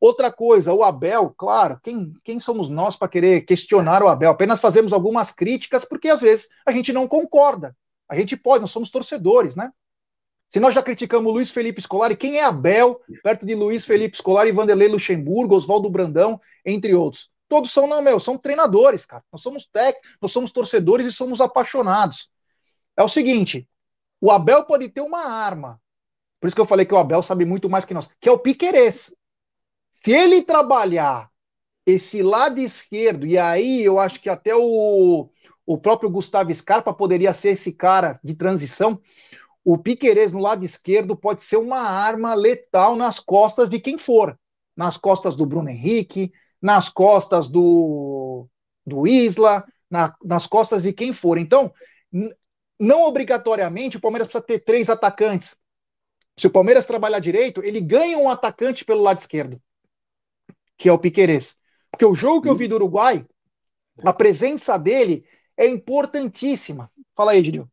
[0.01, 4.31] Outra coisa, o Abel, claro, quem, quem somos nós para querer questionar o Abel?
[4.31, 7.77] Apenas fazemos algumas críticas, porque às vezes a gente não concorda.
[8.09, 9.73] A gente pode, nós somos torcedores, né?
[10.49, 14.51] Se nós já criticamos Luiz Felipe Scolari, quem é Abel perto de Luiz Felipe Scolari,
[14.51, 17.29] Vanderlei Luxemburgo, Oswaldo Brandão, entre outros?
[17.49, 19.23] Todos são, não, meu, são treinadores, cara.
[19.33, 22.31] Nós somos técnicos, nós somos torcedores e somos apaixonados.
[22.97, 23.69] É o seguinte,
[24.21, 25.81] o Abel pode ter uma arma.
[26.41, 28.33] Por isso que eu falei que o Abel sabe muito mais que nós, que é
[28.33, 29.13] o Piquerez.
[30.03, 31.31] Se ele trabalhar
[31.85, 35.29] esse lado esquerdo, e aí eu acho que até o,
[35.67, 39.01] o próprio Gustavo Scarpa poderia ser esse cara de transição,
[39.65, 44.39] o Piquerez no lado esquerdo pode ser uma arma letal nas costas de quem for.
[44.77, 46.33] Nas costas do Bruno Henrique,
[46.63, 48.47] nas costas do,
[48.87, 51.37] do Isla, na, nas costas de quem for.
[51.37, 51.73] Então,
[52.79, 55.57] não obrigatoriamente o Palmeiras precisa ter três atacantes.
[56.39, 59.61] Se o Palmeiras trabalhar direito, ele ganha um atacante pelo lado esquerdo,
[60.79, 61.57] que é o Piquerez.
[61.91, 63.27] Porque o jogo que eu vi do Uruguai,
[64.03, 65.25] a presença dele
[65.57, 66.91] é importantíssima.
[67.17, 67.69] Fala aí, Gidio.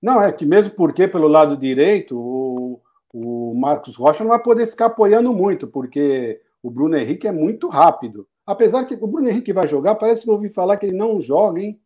[0.00, 2.80] Não, é que mesmo porque pelo lado direito, o,
[3.12, 7.68] o Marcos Rocha não vai poder ficar apoiando muito, porque o Bruno Henrique é muito
[7.68, 8.28] rápido.
[8.44, 11.22] Apesar que o Bruno Henrique vai jogar, parece que eu ouvi falar que ele não
[11.22, 11.80] joga, hein?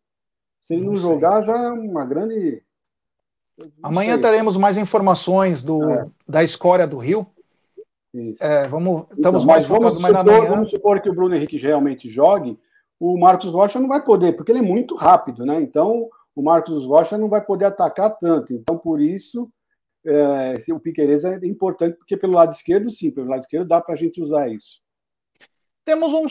[0.59, 2.61] Se ele não, não jogar, já é uma grande.
[3.81, 4.21] Amanhã sei.
[4.21, 6.07] teremos mais informações do, é.
[6.27, 7.25] da escória do Rio.
[8.39, 10.49] É, vamos, então, estamos mais focados mais supor, na manhã.
[10.49, 12.57] Vamos supor que o Bruno Henrique realmente jogue,
[12.99, 15.61] o Marcos Rocha não vai poder, porque ele é muito rápido, né?
[15.61, 18.53] Então, o Marcos Rocha não vai poder atacar tanto.
[18.53, 19.49] Então, por isso,
[20.05, 23.95] é, o Piqueires é importante, porque pelo lado esquerdo, sim, pelo lado esquerdo dá para
[23.95, 24.81] a gente usar isso.
[25.83, 26.27] Temos um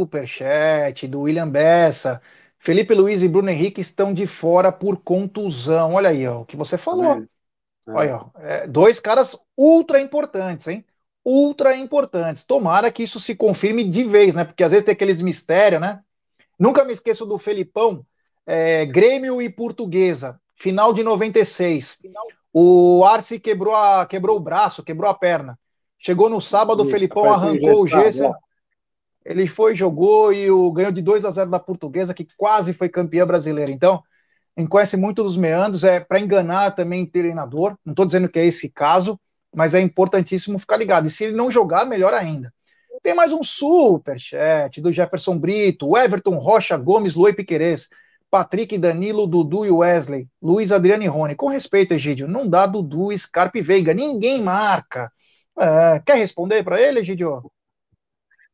[0.00, 2.20] superchat do William Bessa.
[2.58, 5.94] Felipe Luiz e Bruno Henrique estão de fora por contusão.
[5.94, 7.04] Olha aí, ó, o que você falou.
[7.04, 7.22] É.
[7.88, 10.84] Olha, é, dois caras ultra importantes, hein?
[11.24, 12.44] Ultra importantes.
[12.44, 14.44] Tomara que isso se confirme de vez, né?
[14.44, 16.00] Porque às vezes tem aqueles mistérios, né?
[16.58, 18.04] Nunca me esqueço do Felipão,
[18.46, 21.98] é, Grêmio e Portuguesa, final de 96.
[22.52, 25.58] O Arce quebrou, a, quebrou o braço, quebrou a perna.
[25.98, 28.32] Chegou no sábado, Isso, o Felipão arrancou o gesso.
[29.24, 32.88] Ele foi, jogou e o, ganhou de 2 a 0 da Portuguesa, que quase foi
[32.88, 33.70] campeã brasileira.
[33.70, 34.02] Então,
[34.66, 37.76] conhece muito dos meandros, é para enganar também treinador.
[37.84, 39.18] Não estou dizendo que é esse caso,
[39.54, 41.06] mas é importantíssimo ficar ligado.
[41.06, 42.52] E se ele não jogar, melhor ainda.
[43.02, 47.88] Tem mais um superchat do Jefferson Brito, Everton Rocha Gomes, Luiz Piquerez,
[48.30, 51.34] Patrick, Danilo, Dudu e Wesley, Luiz Adriano e Rony.
[51.34, 55.10] Com respeito, Egidio, não dá Dudu, Scarpe Veiga, ninguém marca.
[55.58, 57.50] É, quer responder para ele, Egidio?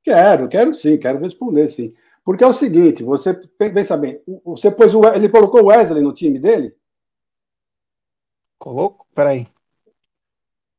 [0.03, 1.95] Quero, quero sim, quero responder sim.
[2.25, 6.14] Porque é o seguinte, você pensa bem, você pôs o, ele colocou o Wesley no
[6.14, 6.75] time dele?
[8.59, 9.07] Colocou?
[9.14, 9.47] Peraí.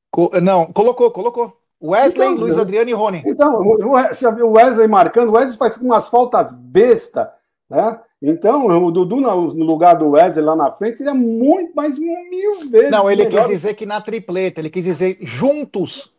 [0.09, 1.61] Co não, colocou, colocou.
[1.79, 3.21] Wesley, então, Luiz Adriano e Rony.
[3.27, 7.31] Então, viu o Wesley marcando, o Wesley faz umas faltas besta,
[7.69, 8.01] né?
[8.19, 12.89] Então, o Dudu no lugar do Wesley lá na frente seria muito, mais mil vezes.
[12.89, 13.43] Não, ele melhor.
[13.43, 16.14] quis dizer que na tripleta, ele quis dizer juntos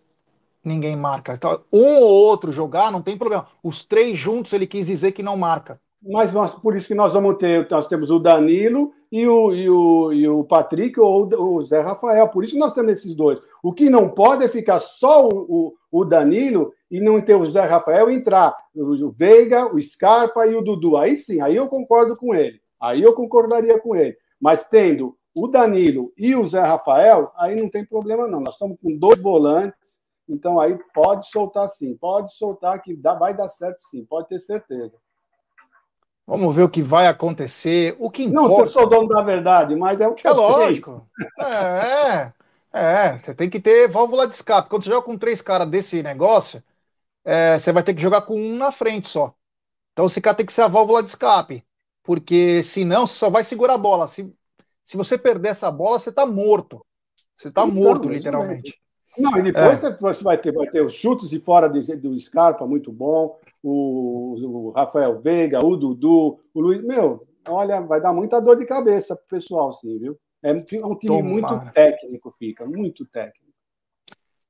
[0.66, 1.34] ninguém marca.
[1.34, 3.46] Então, um ou outro jogar, não tem problema.
[3.62, 5.80] Os três juntos ele quis dizer que não marca.
[6.02, 9.68] Mas nós, por isso que nós vamos ter, nós temos o Danilo e o, e
[9.68, 12.28] o, e o Patrick ou o Zé Rafael.
[12.28, 13.40] Por isso que nós temos esses dois.
[13.62, 17.62] O que não pode é ficar só o, o, Danilo e não ter o Zé
[17.62, 18.54] Rafael entrar.
[18.74, 20.96] O Veiga, o Scarpa e o Dudu.
[20.96, 22.60] Aí sim, aí eu concordo com ele.
[22.80, 24.16] Aí eu concordaria com ele.
[24.40, 28.40] Mas tendo o Danilo e o Zé Rafael, aí não tem problema não.
[28.40, 29.98] Nós estamos com dois volantes,
[30.28, 31.96] então aí pode soltar sim.
[31.96, 34.94] Pode soltar que dá, vai dar certo sim, pode ter certeza.
[36.26, 37.94] Vamos ver o que vai acontecer.
[38.00, 38.48] O que importa.
[38.48, 41.08] Não, eu sou dono da verdade, mas é o que é lógico.
[41.38, 42.32] É,
[42.74, 44.68] é, é, você tem que ter válvula de escape.
[44.68, 46.62] Quando você joga com três caras desse negócio,
[47.24, 49.32] é, você vai ter que jogar com um na frente só.
[49.92, 51.64] Então esse cara tem que ser a válvula de escape.
[52.02, 54.08] Porque senão você só vai segurar a bola.
[54.08, 54.32] Se,
[54.84, 56.84] se você perder essa bola, você está morto.
[57.36, 58.80] Você está então, morto, literalmente.
[59.18, 59.96] Não, e depois é.
[59.96, 63.38] você vai ter, vai ter os chutes de fora do, do Scarpa, muito bom
[63.68, 66.82] o, o Rafael Veiga, o Dudu, o Luiz.
[66.84, 70.16] Meu, olha, vai dar muita dor de cabeça pro pessoal, sim, viu?
[70.42, 71.56] É um time Tomara.
[71.56, 73.52] muito técnico, fica, muito técnico.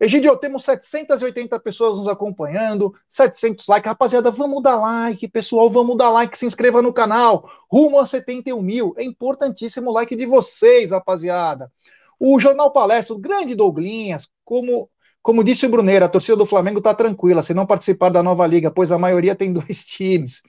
[0.00, 3.88] Egidio, temos 780 pessoas nos acompanhando, 700 likes.
[3.88, 7.48] Rapaziada, vamos dar like, pessoal, vamos dar like, se inscreva no canal.
[7.70, 8.94] Rumo a 71 mil.
[8.96, 11.70] É importantíssimo o like de vocês, rapaziada.
[12.18, 14.90] O Jornal Palestra, o grande Douglinhas, como
[15.22, 18.46] como disse o Bruneiro, a torcida do Flamengo está tranquila se não participar da nova
[18.46, 20.42] liga, pois a maioria tem dois times.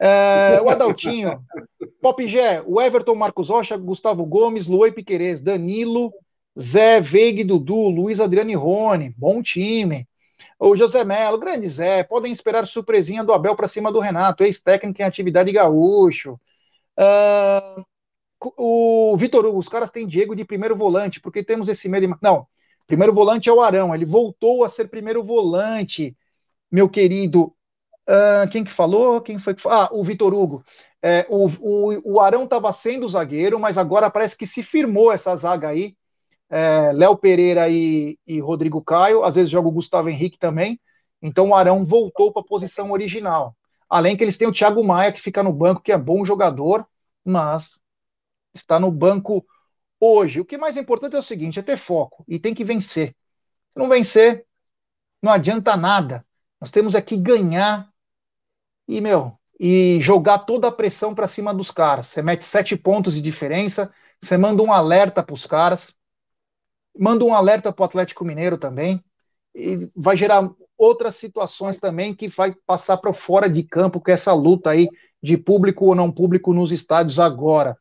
[0.00, 1.40] É, o Adaltinho,
[2.00, 6.12] Pop Gé, o Everton, Marcos Rocha, Gustavo Gomes, Luoi Piquerez, Danilo,
[6.58, 10.06] Zé, Veig, Dudu, Luiz Adriano e Rony, bom time.
[10.58, 15.02] O José Melo, grande Zé, podem esperar surpresinha do Abel para cima do Renato, ex-técnico
[15.02, 16.38] em atividade gaúcho.
[16.98, 17.84] Uh,
[18.56, 22.06] o Vitor Hugo, os caras têm Diego de primeiro volante, porque temos esse medo.
[22.06, 22.14] De...
[22.22, 22.46] Não,
[22.86, 26.16] Primeiro volante é o Arão, ele voltou a ser primeiro volante,
[26.70, 27.52] meu querido.
[28.08, 29.20] Uh, quem que falou?
[29.20, 29.78] Quem foi que falou?
[29.78, 30.64] Ah, o Vitor Hugo.
[31.02, 35.34] É, o, o, o Arão estava sendo zagueiro, mas agora parece que se firmou essa
[35.36, 35.96] zaga aí.
[36.48, 40.80] É, Léo Pereira e, e Rodrigo Caio, às vezes joga o Gustavo Henrique também.
[41.20, 43.56] Então o Arão voltou para a posição original.
[43.88, 46.86] Além que eles têm o Thiago Maia, que fica no banco, que é bom jogador,
[47.24, 47.78] mas
[48.54, 49.44] está no banco
[50.00, 53.14] hoje, o que mais importante é o seguinte: é ter foco e tem que vencer.
[53.70, 54.46] Se não vencer,
[55.22, 56.24] não adianta nada.
[56.60, 57.88] Nós temos aqui ganhar
[58.88, 62.06] e, meu, e jogar toda a pressão para cima dos caras.
[62.06, 65.94] Você mete sete pontos de diferença, você manda um alerta para os caras,
[66.98, 69.04] manda um alerta para o Atlético Mineiro também,
[69.54, 74.32] e vai gerar outras situações também que vai passar para fora de campo com essa
[74.32, 74.88] luta aí
[75.22, 77.78] de público ou não público nos estádios agora.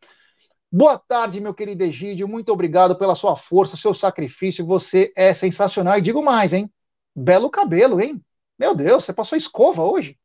[0.71, 2.27] Boa tarde, meu querido Egídio.
[2.27, 4.65] Muito obrigado pela sua força, seu sacrifício.
[4.65, 5.97] Você é sensacional.
[5.97, 6.69] E digo mais, hein?
[7.15, 8.21] Belo cabelo, hein?
[8.57, 10.17] Meu Deus, você passou escova hoje?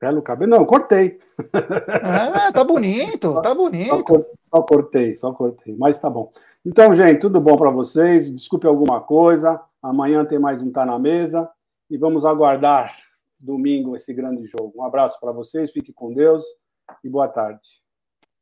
[0.00, 0.50] Belo cabelo?
[0.50, 1.18] Não, cortei.
[1.52, 4.26] É, tá bonito, tá bonito.
[4.50, 5.76] Só, cortei, só cortei.
[5.76, 6.32] Mas tá bom.
[6.64, 8.34] Então, gente, tudo bom para vocês?
[8.34, 9.62] Desculpe alguma coisa.
[9.82, 11.48] Amanhã tem mais um Tá na Mesa.
[11.88, 12.96] E vamos aguardar
[13.38, 14.72] domingo esse grande jogo.
[14.76, 16.44] Um abraço para vocês, fique com Deus
[17.04, 17.85] e boa tarde.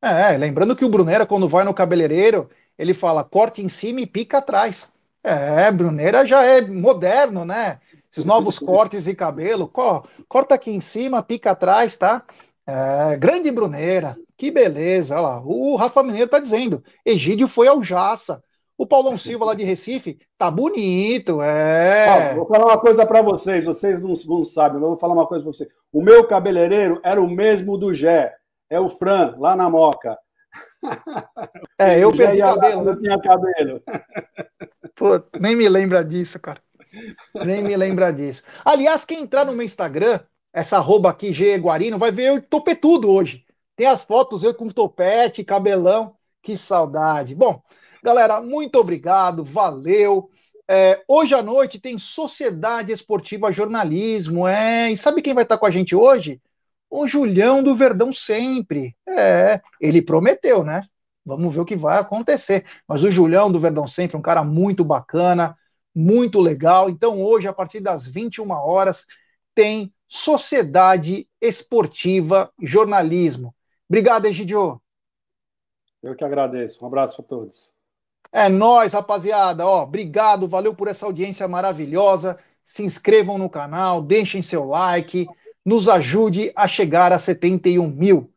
[0.04, 4.06] É, lembrando que o Brunera, quando vai no cabeleireiro, ele fala corte em cima e
[4.06, 4.92] pica atrás.
[5.22, 7.78] É, Brunera já é moderno, né?
[8.12, 12.22] Esses novos cortes de cabelo, co corta aqui em cima, pica atrás, tá?
[12.66, 15.14] É, grande Brunera, que beleza.
[15.14, 18.44] Olha lá, o Rafa Mineiro tá dizendo, Egídio foi ao Jaça.
[18.76, 22.34] O Paulão Silva lá de Recife, tá bonito, é.
[22.34, 25.42] vou falar uma coisa para vocês, vocês não, não sabem, eu vou falar uma coisa
[25.42, 25.70] para vocês.
[25.90, 28.34] O meu cabeleireiro era o mesmo do Gé
[28.70, 30.18] é o Fran, lá na Moca.
[31.76, 32.84] É, eu perdi cabelo.
[32.84, 33.82] Não tinha cabelo.
[34.94, 36.62] Pô, nem me lembra disso, cara.
[37.34, 38.44] Nem me lembra disso.
[38.64, 40.20] Aliás, quem entrar no meu Instagram,
[40.52, 43.44] essa arroba aqui, G Guarino, vai ver eu topetudo hoje.
[43.74, 46.14] Tem as fotos eu com topete, cabelão.
[46.40, 47.34] Que saudade.
[47.34, 47.60] Bom,
[48.02, 50.30] galera, muito obrigado, valeu.
[50.68, 54.46] É, hoje à noite tem Sociedade Esportiva Jornalismo.
[54.46, 56.40] É, e sabe quem vai estar com a gente hoje?
[56.96, 58.96] O Julião do Verdão sempre.
[59.08, 60.86] É, ele prometeu, né?
[61.26, 62.64] Vamos ver o que vai acontecer.
[62.86, 65.58] Mas o Julião do Verdão sempre, um cara muito bacana,
[65.92, 66.88] muito legal.
[66.88, 69.06] Então, hoje, a partir das 21 horas,
[69.52, 73.52] tem Sociedade Esportiva Jornalismo.
[73.88, 74.80] Obrigado, Egidio.
[76.00, 76.84] Eu que agradeço.
[76.84, 77.72] Um abraço a todos.
[78.30, 79.66] É nós, rapaziada.
[79.66, 82.38] Ó, obrigado, valeu por essa audiência maravilhosa.
[82.64, 85.26] Se inscrevam no canal, deixem seu like
[85.64, 88.30] nos ajude a chegar a 71 mil.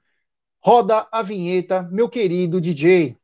[0.59, 3.15] Roda a vinheta, meu querido DJ.